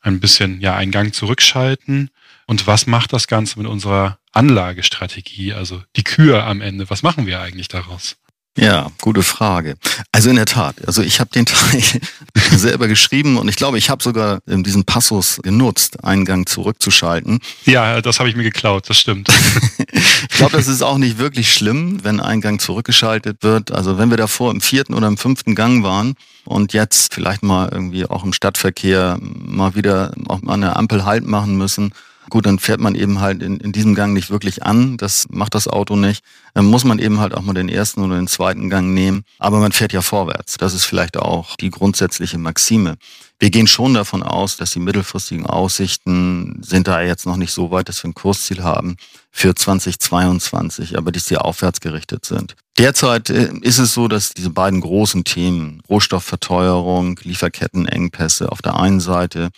ein 0.00 0.18
bisschen 0.18 0.60
ja 0.60 0.74
einen 0.74 0.90
Gang 0.90 1.14
zurückschalten? 1.14 2.10
Und 2.48 2.66
was 2.66 2.86
macht 2.86 3.12
das 3.12 3.26
Ganze 3.26 3.58
mit 3.58 3.68
unserer 3.68 4.18
Anlagestrategie, 4.32 5.52
also 5.52 5.82
die 5.96 6.02
Kür 6.02 6.44
am 6.44 6.62
Ende? 6.62 6.88
Was 6.88 7.02
machen 7.02 7.26
wir 7.26 7.40
eigentlich 7.40 7.68
daraus? 7.68 8.16
Ja, 8.56 8.90
gute 9.02 9.22
Frage. 9.22 9.76
Also 10.12 10.30
in 10.30 10.36
der 10.36 10.46
Tat, 10.46 10.76
also 10.86 11.02
ich 11.02 11.20
habe 11.20 11.30
den 11.30 11.44
Teil 11.44 11.82
selber 12.50 12.88
geschrieben 12.88 13.36
und 13.36 13.48
ich 13.48 13.56
glaube, 13.56 13.76
ich 13.76 13.90
habe 13.90 14.02
sogar 14.02 14.40
diesen 14.46 14.84
Passus 14.84 15.38
genutzt, 15.42 16.02
Eingang 16.02 16.46
zurückzuschalten. 16.46 17.38
Ja, 17.66 18.00
das 18.00 18.18
habe 18.18 18.30
ich 18.30 18.34
mir 18.34 18.42
geklaut, 18.44 18.88
das 18.88 18.98
stimmt. 18.98 19.28
ich 19.92 20.36
glaube, 20.36 20.56
das 20.56 20.68
ist 20.68 20.82
auch 20.82 20.98
nicht 20.98 21.18
wirklich 21.18 21.52
schlimm, 21.52 22.02
wenn 22.02 22.18
Eingang 22.18 22.58
zurückgeschaltet 22.58 23.42
wird. 23.42 23.72
Also 23.72 23.98
wenn 23.98 24.08
wir 24.08 24.16
davor 24.16 24.50
im 24.50 24.62
vierten 24.62 24.94
oder 24.94 25.06
im 25.06 25.18
fünften 25.18 25.54
Gang 25.54 25.84
waren 25.84 26.14
und 26.46 26.72
jetzt 26.72 27.12
vielleicht 27.12 27.42
mal 27.42 27.68
irgendwie 27.70 28.06
auch 28.06 28.24
im 28.24 28.32
Stadtverkehr 28.32 29.18
mal 29.20 29.74
wieder 29.74 30.14
auch 30.28 30.40
mal 30.40 30.54
eine 30.54 30.76
Ampel 30.76 31.04
halt 31.04 31.26
machen 31.26 31.58
müssen, 31.58 31.92
Gut, 32.30 32.46
dann 32.46 32.58
fährt 32.58 32.80
man 32.80 32.94
eben 32.94 33.20
halt 33.20 33.42
in, 33.42 33.58
in 33.58 33.72
diesem 33.72 33.94
Gang 33.94 34.12
nicht 34.12 34.30
wirklich 34.30 34.62
an. 34.62 34.96
Das 34.96 35.26
macht 35.30 35.54
das 35.54 35.68
Auto 35.68 35.96
nicht. 35.96 36.24
Dann 36.54 36.66
muss 36.66 36.84
man 36.84 36.98
eben 36.98 37.20
halt 37.20 37.34
auch 37.34 37.42
mal 37.42 37.54
den 37.54 37.68
ersten 37.68 38.02
oder 38.02 38.16
den 38.16 38.26
zweiten 38.26 38.68
Gang 38.68 38.92
nehmen. 38.92 39.24
Aber 39.38 39.58
man 39.60 39.72
fährt 39.72 39.92
ja 39.92 40.02
vorwärts. 40.02 40.56
Das 40.58 40.74
ist 40.74 40.84
vielleicht 40.84 41.16
auch 41.16 41.56
die 41.56 41.70
grundsätzliche 41.70 42.38
Maxime. 42.38 42.96
Wir 43.40 43.50
gehen 43.50 43.68
schon 43.68 43.94
davon 43.94 44.22
aus, 44.22 44.56
dass 44.56 44.72
die 44.72 44.80
mittelfristigen 44.80 45.46
Aussichten 45.46 46.60
sind 46.62 46.88
da 46.88 47.00
jetzt 47.00 47.24
noch 47.24 47.36
nicht 47.36 47.52
so 47.52 47.70
weit, 47.70 47.88
dass 47.88 48.02
wir 48.02 48.10
ein 48.10 48.14
Kursziel 48.14 48.64
haben 48.64 48.96
für 49.30 49.54
2022, 49.54 50.98
aber 50.98 51.12
die 51.12 51.36
aufwärts 51.36 51.80
gerichtet 51.80 52.24
sind. 52.24 52.56
Derzeit 52.78 53.30
äh, 53.30 53.52
ist 53.60 53.78
es 53.78 53.94
so, 53.94 54.08
dass 54.08 54.30
diese 54.30 54.50
beiden 54.50 54.80
großen 54.80 55.22
Themen, 55.22 55.82
Rohstoffverteuerung, 55.88 57.20
Lieferkettenengpässe 57.22 58.50
auf 58.50 58.60
der 58.60 58.76
einen 58.76 59.00
Seite 59.00 59.50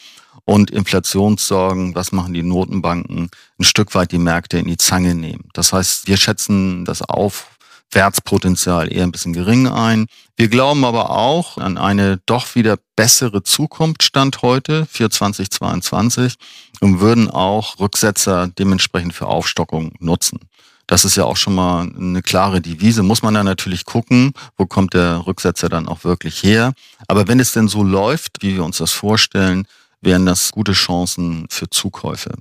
und 0.50 0.72
Inflationssorgen, 0.72 1.94
was 1.94 2.10
machen 2.10 2.34
die 2.34 2.42
Notenbanken, 2.42 3.30
ein 3.60 3.64
Stück 3.64 3.94
weit 3.94 4.10
die 4.10 4.18
Märkte 4.18 4.58
in 4.58 4.66
die 4.66 4.76
Zange 4.76 5.14
nehmen. 5.14 5.44
Das 5.52 5.72
heißt, 5.72 6.08
wir 6.08 6.16
schätzen 6.16 6.84
das 6.84 7.02
Aufwärtspotenzial 7.02 8.92
eher 8.92 9.04
ein 9.04 9.12
bisschen 9.12 9.32
gering 9.32 9.68
ein. 9.68 10.08
Wir 10.36 10.48
glauben 10.48 10.84
aber 10.84 11.10
auch 11.10 11.56
an 11.56 11.78
eine 11.78 12.18
doch 12.26 12.56
wieder 12.56 12.78
bessere 12.96 13.44
Zukunft 13.44 14.02
Stand 14.02 14.42
heute 14.42 14.86
für 14.86 15.08
2022 15.08 16.34
und 16.80 16.98
würden 16.98 17.30
auch 17.30 17.78
Rücksetzer 17.78 18.48
dementsprechend 18.48 19.14
für 19.14 19.28
Aufstockung 19.28 19.92
nutzen. 20.00 20.40
Das 20.88 21.04
ist 21.04 21.14
ja 21.14 21.26
auch 21.26 21.36
schon 21.36 21.54
mal 21.54 21.88
eine 21.96 22.22
klare 22.22 22.60
Devise. 22.60 23.04
Muss 23.04 23.22
man 23.22 23.34
dann 23.34 23.46
natürlich 23.46 23.84
gucken, 23.84 24.32
wo 24.56 24.66
kommt 24.66 24.94
der 24.94 25.24
Rücksetzer 25.28 25.68
dann 25.68 25.86
auch 25.86 26.02
wirklich 26.02 26.42
her. 26.42 26.72
Aber 27.06 27.28
wenn 27.28 27.38
es 27.38 27.52
denn 27.52 27.68
so 27.68 27.84
läuft, 27.84 28.38
wie 28.42 28.56
wir 28.56 28.64
uns 28.64 28.78
das 28.78 28.90
vorstellen, 28.90 29.68
wären 30.00 30.26
das 30.26 30.52
gute 30.52 30.72
Chancen 30.72 31.46
für 31.50 31.68
Zukäufe. 31.70 32.32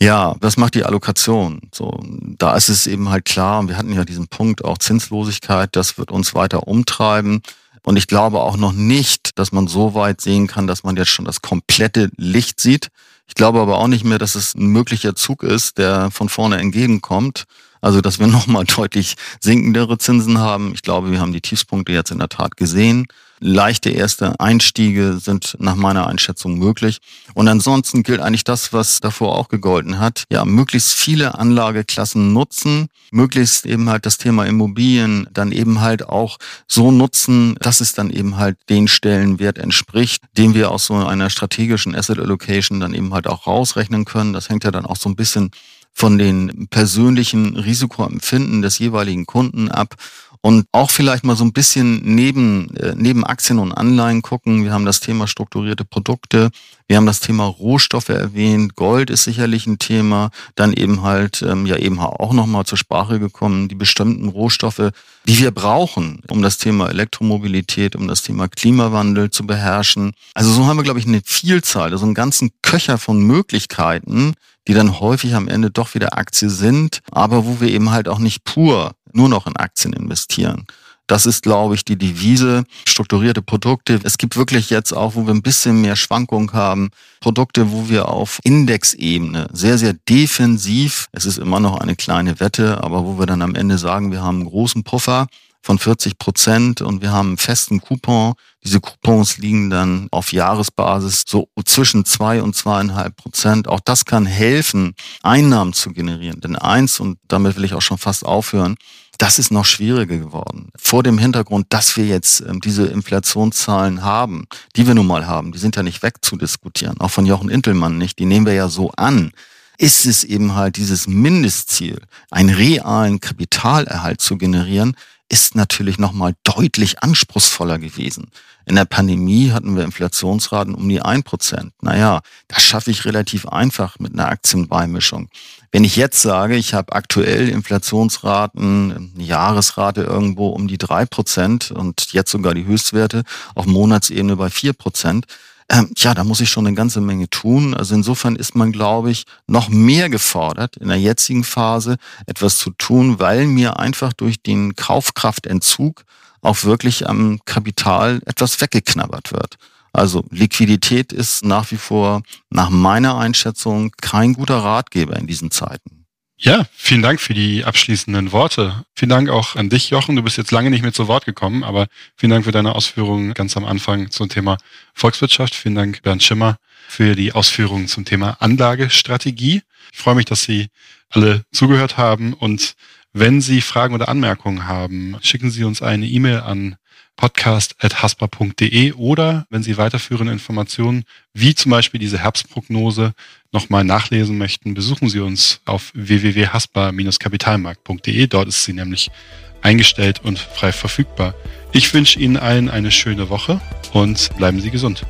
Ja, 0.00 0.34
was 0.40 0.56
macht 0.56 0.74
die 0.74 0.84
Allokation? 0.84 1.60
So, 1.72 2.00
da 2.38 2.56
ist 2.56 2.68
es 2.68 2.88
eben 2.88 3.08
halt 3.10 3.24
klar, 3.24 3.60
und 3.60 3.68
wir 3.68 3.76
hatten 3.76 3.92
ja 3.92 4.04
diesen 4.04 4.26
Punkt 4.26 4.64
auch 4.64 4.78
Zinslosigkeit, 4.78 5.76
das 5.76 5.96
wird 5.96 6.10
uns 6.10 6.34
weiter 6.34 6.66
umtreiben. 6.66 7.40
Und 7.84 7.96
ich 7.96 8.08
glaube 8.08 8.40
auch 8.40 8.56
noch 8.56 8.72
nicht, 8.72 9.38
dass 9.38 9.52
man 9.52 9.68
so 9.68 9.94
weit 9.94 10.20
sehen 10.20 10.46
kann, 10.48 10.66
dass 10.66 10.82
man 10.82 10.96
jetzt 10.96 11.10
schon 11.10 11.24
das 11.24 11.40
komplette 11.40 12.10
Licht 12.16 12.60
sieht. 12.60 12.88
Ich 13.28 13.34
glaube 13.34 13.60
aber 13.60 13.78
auch 13.78 13.86
nicht 13.86 14.04
mehr, 14.04 14.18
dass 14.18 14.34
es 14.34 14.54
ein 14.54 14.66
möglicher 14.66 15.14
Zug 15.14 15.42
ist, 15.42 15.78
der 15.78 16.10
von 16.10 16.28
vorne 16.28 16.58
entgegenkommt. 16.58 17.44
Also, 17.80 18.00
dass 18.00 18.18
wir 18.18 18.26
nochmal 18.28 18.64
deutlich 18.64 19.14
sinkendere 19.40 19.98
Zinsen 19.98 20.38
haben. 20.38 20.74
Ich 20.74 20.82
glaube, 20.82 21.12
wir 21.12 21.20
haben 21.20 21.32
die 21.32 21.40
Tiefspunkte 21.40 21.92
jetzt 21.92 22.10
in 22.10 22.18
der 22.18 22.28
Tat 22.28 22.56
gesehen 22.56 23.06
leichte 23.42 23.90
erste 23.90 24.38
Einstiege 24.40 25.18
sind 25.18 25.56
nach 25.58 25.74
meiner 25.74 26.06
Einschätzung 26.06 26.58
möglich. 26.58 26.98
Und 27.34 27.48
ansonsten 27.48 28.02
gilt 28.04 28.20
eigentlich 28.20 28.44
das, 28.44 28.72
was 28.72 29.00
davor 29.00 29.36
auch 29.36 29.48
gegolten 29.48 29.98
hat. 29.98 30.24
Ja, 30.30 30.44
möglichst 30.44 30.92
viele 30.94 31.36
Anlageklassen 31.38 32.32
nutzen, 32.32 32.86
möglichst 33.10 33.66
eben 33.66 33.90
halt 33.90 34.06
das 34.06 34.16
Thema 34.16 34.46
Immobilien 34.46 35.28
dann 35.32 35.50
eben 35.50 35.80
halt 35.80 36.08
auch 36.08 36.38
so 36.68 36.92
nutzen, 36.92 37.56
dass 37.60 37.80
es 37.80 37.92
dann 37.92 38.10
eben 38.10 38.36
halt 38.36 38.56
den 38.68 38.86
Stellenwert 38.86 39.58
entspricht, 39.58 40.22
den 40.38 40.54
wir 40.54 40.70
aus 40.70 40.86
so 40.86 40.94
einer 40.94 41.28
strategischen 41.28 41.94
Asset 41.94 42.20
Allocation 42.20 42.78
dann 42.78 42.94
eben 42.94 43.12
halt 43.12 43.26
auch 43.26 43.46
rausrechnen 43.46 44.04
können. 44.04 44.32
Das 44.32 44.48
hängt 44.48 44.64
ja 44.64 44.70
dann 44.70 44.86
auch 44.86 44.96
so 44.96 45.08
ein 45.08 45.16
bisschen 45.16 45.50
von 45.94 46.16
den 46.16 46.68
persönlichen 46.68 47.56
Risikoempfinden 47.56 48.62
des 48.62 48.78
jeweiligen 48.78 49.26
Kunden 49.26 49.70
ab 49.70 49.96
und 50.42 50.66
auch 50.72 50.90
vielleicht 50.90 51.24
mal 51.24 51.36
so 51.36 51.44
ein 51.44 51.52
bisschen 51.52 52.02
neben, 52.04 52.74
äh, 52.76 52.94
neben 52.96 53.24
Aktien 53.24 53.60
und 53.60 53.72
Anleihen 53.72 54.22
gucken. 54.22 54.64
Wir 54.64 54.72
haben 54.72 54.84
das 54.84 55.00
Thema 55.00 55.28
strukturierte 55.28 55.84
Produkte, 55.84 56.50
wir 56.88 56.96
haben 56.96 57.06
das 57.06 57.20
Thema 57.20 57.44
Rohstoffe 57.44 58.08
erwähnt, 58.08 58.74
Gold 58.74 59.08
ist 59.08 59.24
sicherlich 59.24 59.66
ein 59.66 59.78
Thema, 59.78 60.30
dann 60.56 60.72
eben 60.72 61.02
halt 61.02 61.42
ähm, 61.42 61.64
ja 61.64 61.76
eben 61.76 62.00
auch 62.00 62.32
nochmal 62.32 62.66
zur 62.66 62.76
Sprache 62.76 63.20
gekommen, 63.20 63.68
die 63.68 63.76
bestimmten 63.76 64.28
Rohstoffe, 64.28 64.90
die 65.26 65.38
wir 65.38 65.52
brauchen, 65.52 66.20
um 66.28 66.42
das 66.42 66.58
Thema 66.58 66.90
Elektromobilität, 66.90 67.94
um 67.94 68.08
das 68.08 68.22
Thema 68.22 68.48
Klimawandel 68.48 69.30
zu 69.30 69.46
beherrschen. 69.46 70.12
Also 70.34 70.52
so 70.52 70.66
haben 70.66 70.76
wir, 70.76 70.82
glaube 70.82 70.98
ich, 70.98 71.06
eine 71.06 71.22
Vielzahl, 71.24 71.92
also 71.92 72.04
einen 72.04 72.14
ganzen 72.14 72.50
Köcher 72.62 72.98
von 72.98 73.22
Möglichkeiten, 73.22 74.34
die 74.68 74.74
dann 74.74 75.00
häufig 75.00 75.34
am 75.34 75.48
Ende 75.48 75.70
doch 75.70 75.94
wieder 75.94 76.16
Aktie 76.18 76.50
sind, 76.50 77.00
aber 77.10 77.46
wo 77.46 77.60
wir 77.60 77.68
eben 77.68 77.90
halt 77.90 78.08
auch 78.08 78.18
nicht 78.18 78.44
pur 78.44 78.92
nur 79.16 79.28
noch 79.28 79.46
in 79.46 79.56
Aktien 79.56 79.92
investieren. 79.92 80.66
Das 81.06 81.26
ist, 81.26 81.42
glaube 81.42 81.74
ich, 81.74 81.84
die 81.84 81.98
Devise. 81.98 82.64
Strukturierte 82.86 83.42
Produkte. 83.42 84.00
Es 84.02 84.18
gibt 84.18 84.36
wirklich 84.36 84.70
jetzt 84.70 84.92
auch, 84.92 85.14
wo 85.14 85.26
wir 85.26 85.34
ein 85.34 85.42
bisschen 85.42 85.80
mehr 85.80 85.96
Schwankung 85.96 86.52
haben, 86.52 86.90
Produkte, 87.20 87.70
wo 87.70 87.88
wir 87.88 88.08
auf 88.08 88.38
Indexebene 88.44 89.48
sehr, 89.52 89.78
sehr 89.78 89.94
defensiv, 90.08 91.08
es 91.12 91.26
ist 91.26 91.38
immer 91.38 91.60
noch 91.60 91.78
eine 91.78 91.96
kleine 91.96 92.40
Wette, 92.40 92.82
aber 92.82 93.04
wo 93.04 93.18
wir 93.18 93.26
dann 93.26 93.42
am 93.42 93.54
Ende 93.54 93.78
sagen, 93.78 94.12
wir 94.12 94.22
haben 94.22 94.40
einen 94.40 94.48
großen 94.48 94.84
Puffer 94.84 95.26
von 95.62 95.78
40 95.78 96.18
Prozent 96.18 96.82
und 96.82 97.02
wir 97.02 97.12
haben 97.12 97.28
einen 97.28 97.38
festen 97.38 97.80
Coupon. 97.80 98.34
Diese 98.64 98.80
Coupons 98.80 99.38
liegen 99.38 99.70
dann 99.70 100.08
auf 100.10 100.32
Jahresbasis 100.32 101.24
so 101.26 101.48
zwischen 101.64 102.04
zwei 102.04 102.42
und 102.42 102.56
zweieinhalb 102.56 103.16
Prozent. 103.16 103.68
Auch 103.68 103.80
das 103.80 104.04
kann 104.04 104.26
helfen, 104.26 104.94
Einnahmen 105.22 105.72
zu 105.72 105.90
generieren. 105.90 106.40
Denn 106.40 106.56
eins, 106.56 107.00
und 107.00 107.18
damit 107.28 107.56
will 107.56 107.64
ich 107.64 107.74
auch 107.74 107.82
schon 107.82 107.98
fast 107.98 108.26
aufhören, 108.26 108.76
das 109.18 109.38
ist 109.38 109.52
noch 109.52 109.64
schwieriger 109.64 110.16
geworden. 110.16 110.70
Vor 110.76 111.04
dem 111.04 111.18
Hintergrund, 111.18 111.66
dass 111.68 111.96
wir 111.96 112.06
jetzt 112.06 112.40
ähm, 112.40 112.60
diese 112.60 112.86
Inflationszahlen 112.86 114.02
haben, 114.02 114.46
die 114.74 114.86
wir 114.86 114.94
nun 114.94 115.06
mal 115.06 115.26
haben, 115.26 115.52
die 115.52 115.58
sind 115.58 115.76
ja 115.76 115.84
nicht 115.84 116.02
wegzudiskutieren. 116.02 117.00
Auch 117.00 117.10
von 117.10 117.26
Jochen 117.26 117.48
Intelmann 117.48 117.98
nicht. 117.98 118.18
Die 118.18 118.26
nehmen 118.26 118.46
wir 118.46 118.54
ja 118.54 118.68
so 118.68 118.90
an 118.96 119.32
ist 119.78 120.06
es 120.06 120.22
eben 120.22 120.54
halt 120.54 120.76
dieses 120.76 121.08
Mindestziel, 121.08 121.98
einen 122.30 122.50
realen 122.54 123.18
Kapitalerhalt 123.18 124.20
zu 124.20 124.38
generieren, 124.38 124.94
ist 125.32 125.54
natürlich 125.54 125.98
nochmal 125.98 126.34
deutlich 126.44 127.02
anspruchsvoller 127.02 127.78
gewesen. 127.78 128.30
In 128.66 128.76
der 128.76 128.84
Pandemie 128.84 129.50
hatten 129.50 129.74
wir 129.74 129.82
Inflationsraten 129.82 130.74
um 130.74 130.86
die 130.86 131.00
ein 131.00 131.22
Prozent. 131.22 131.72
Naja, 131.80 132.20
das 132.48 132.62
schaffe 132.62 132.90
ich 132.90 133.06
relativ 133.06 133.48
einfach 133.48 133.98
mit 133.98 134.12
einer 134.12 134.28
Aktienbeimischung. 134.28 135.30
Wenn 135.72 135.84
ich 135.84 135.96
jetzt 135.96 136.20
sage, 136.20 136.56
ich 136.56 136.74
habe 136.74 136.92
aktuell 136.92 137.48
Inflationsraten, 137.48 139.10
eine 139.14 139.24
Jahresrate 139.24 140.02
irgendwo 140.02 140.48
um 140.48 140.68
die 140.68 140.76
drei 140.76 141.06
Prozent 141.06 141.70
und 141.70 142.12
jetzt 142.12 142.30
sogar 142.30 142.52
die 142.52 142.66
Höchstwerte 142.66 143.22
auf 143.54 143.64
Monatsebene 143.64 144.36
bei 144.36 144.50
vier 144.50 144.74
Prozent, 144.74 145.24
ähm, 145.68 145.90
ja, 145.96 146.14
da 146.14 146.24
muss 146.24 146.40
ich 146.40 146.50
schon 146.50 146.66
eine 146.66 146.76
ganze 146.76 147.00
Menge 147.00 147.28
tun. 147.28 147.74
Also 147.74 147.94
insofern 147.94 148.36
ist 148.36 148.54
man, 148.54 148.72
glaube 148.72 149.10
ich, 149.10 149.24
noch 149.46 149.68
mehr 149.68 150.08
gefordert, 150.08 150.76
in 150.76 150.88
der 150.88 150.98
jetzigen 150.98 151.44
Phase 151.44 151.96
etwas 152.26 152.58
zu 152.58 152.70
tun, 152.70 153.18
weil 153.20 153.46
mir 153.46 153.78
einfach 153.78 154.12
durch 154.12 154.42
den 154.42 154.76
Kaufkraftentzug 154.76 156.04
auch 156.40 156.64
wirklich 156.64 157.08
am 157.08 157.40
Kapital 157.44 158.20
etwas 158.26 158.60
weggeknabbert 158.60 159.32
wird. 159.32 159.56
Also 159.92 160.24
Liquidität 160.30 161.12
ist 161.12 161.44
nach 161.44 161.70
wie 161.70 161.76
vor 161.76 162.22
nach 162.50 162.70
meiner 162.70 163.18
Einschätzung 163.18 163.92
kein 164.00 164.32
guter 164.32 164.58
Ratgeber 164.58 165.16
in 165.16 165.26
diesen 165.26 165.50
Zeiten. 165.50 166.01
Ja, 166.44 166.66
vielen 166.72 167.02
Dank 167.02 167.20
für 167.20 167.34
die 167.34 167.64
abschließenden 167.64 168.32
Worte. 168.32 168.84
Vielen 168.96 169.10
Dank 169.10 169.30
auch 169.30 169.54
an 169.54 169.68
dich, 169.68 169.90
Jochen. 169.90 170.16
Du 170.16 170.24
bist 170.24 170.38
jetzt 170.38 170.50
lange 170.50 170.70
nicht 170.70 170.82
mehr 170.82 170.92
zu 170.92 171.06
Wort 171.06 171.24
gekommen, 171.24 171.62
aber 171.62 171.86
vielen 172.16 172.30
Dank 172.30 172.44
für 172.44 172.50
deine 172.50 172.74
Ausführungen 172.74 173.32
ganz 173.32 173.56
am 173.56 173.64
Anfang 173.64 174.10
zum 174.10 174.28
Thema 174.28 174.58
Volkswirtschaft. 174.92 175.54
Vielen 175.54 175.76
Dank, 175.76 176.02
Bernd 176.02 176.20
Schimmer, 176.20 176.56
für 176.88 177.14
die 177.14 177.30
Ausführungen 177.30 177.86
zum 177.86 178.04
Thema 178.04 178.38
Anlagestrategie. 178.40 179.62
Ich 179.92 179.98
freue 179.98 180.16
mich, 180.16 180.24
dass 180.24 180.42
Sie 180.42 180.66
alle 181.10 181.44
zugehört 181.52 181.96
haben 181.96 182.32
und 182.32 182.74
wenn 183.12 183.40
Sie 183.40 183.60
Fragen 183.60 183.94
oder 183.94 184.08
Anmerkungen 184.08 184.66
haben, 184.66 185.16
schicken 185.22 185.52
Sie 185.52 185.62
uns 185.62 185.80
eine 185.80 186.06
E-Mail 186.06 186.40
an 186.40 186.74
podcast.haspa.de 187.22 188.92
oder 188.94 189.46
wenn 189.48 189.62
Sie 189.62 189.76
weiterführende 189.76 190.32
Informationen 190.32 191.04
wie 191.32 191.54
zum 191.54 191.70
Beispiel 191.70 192.00
diese 192.00 192.18
Herbstprognose 192.18 193.14
nochmal 193.52 193.84
nachlesen 193.84 194.38
möchten, 194.38 194.74
besuchen 194.74 195.08
Sie 195.08 195.20
uns 195.20 195.60
auf 195.64 195.92
www.haspa-kapitalmarkt.de. 195.94 198.26
Dort 198.26 198.48
ist 198.48 198.64
sie 198.64 198.72
nämlich 198.72 199.12
eingestellt 199.60 200.20
und 200.24 200.40
frei 200.40 200.72
verfügbar. 200.72 201.36
Ich 201.70 201.94
wünsche 201.94 202.18
Ihnen 202.18 202.36
allen 202.36 202.68
eine 202.68 202.90
schöne 202.90 203.30
Woche 203.30 203.60
und 203.92 204.36
bleiben 204.36 204.60
Sie 204.60 204.72
gesund. 204.72 205.06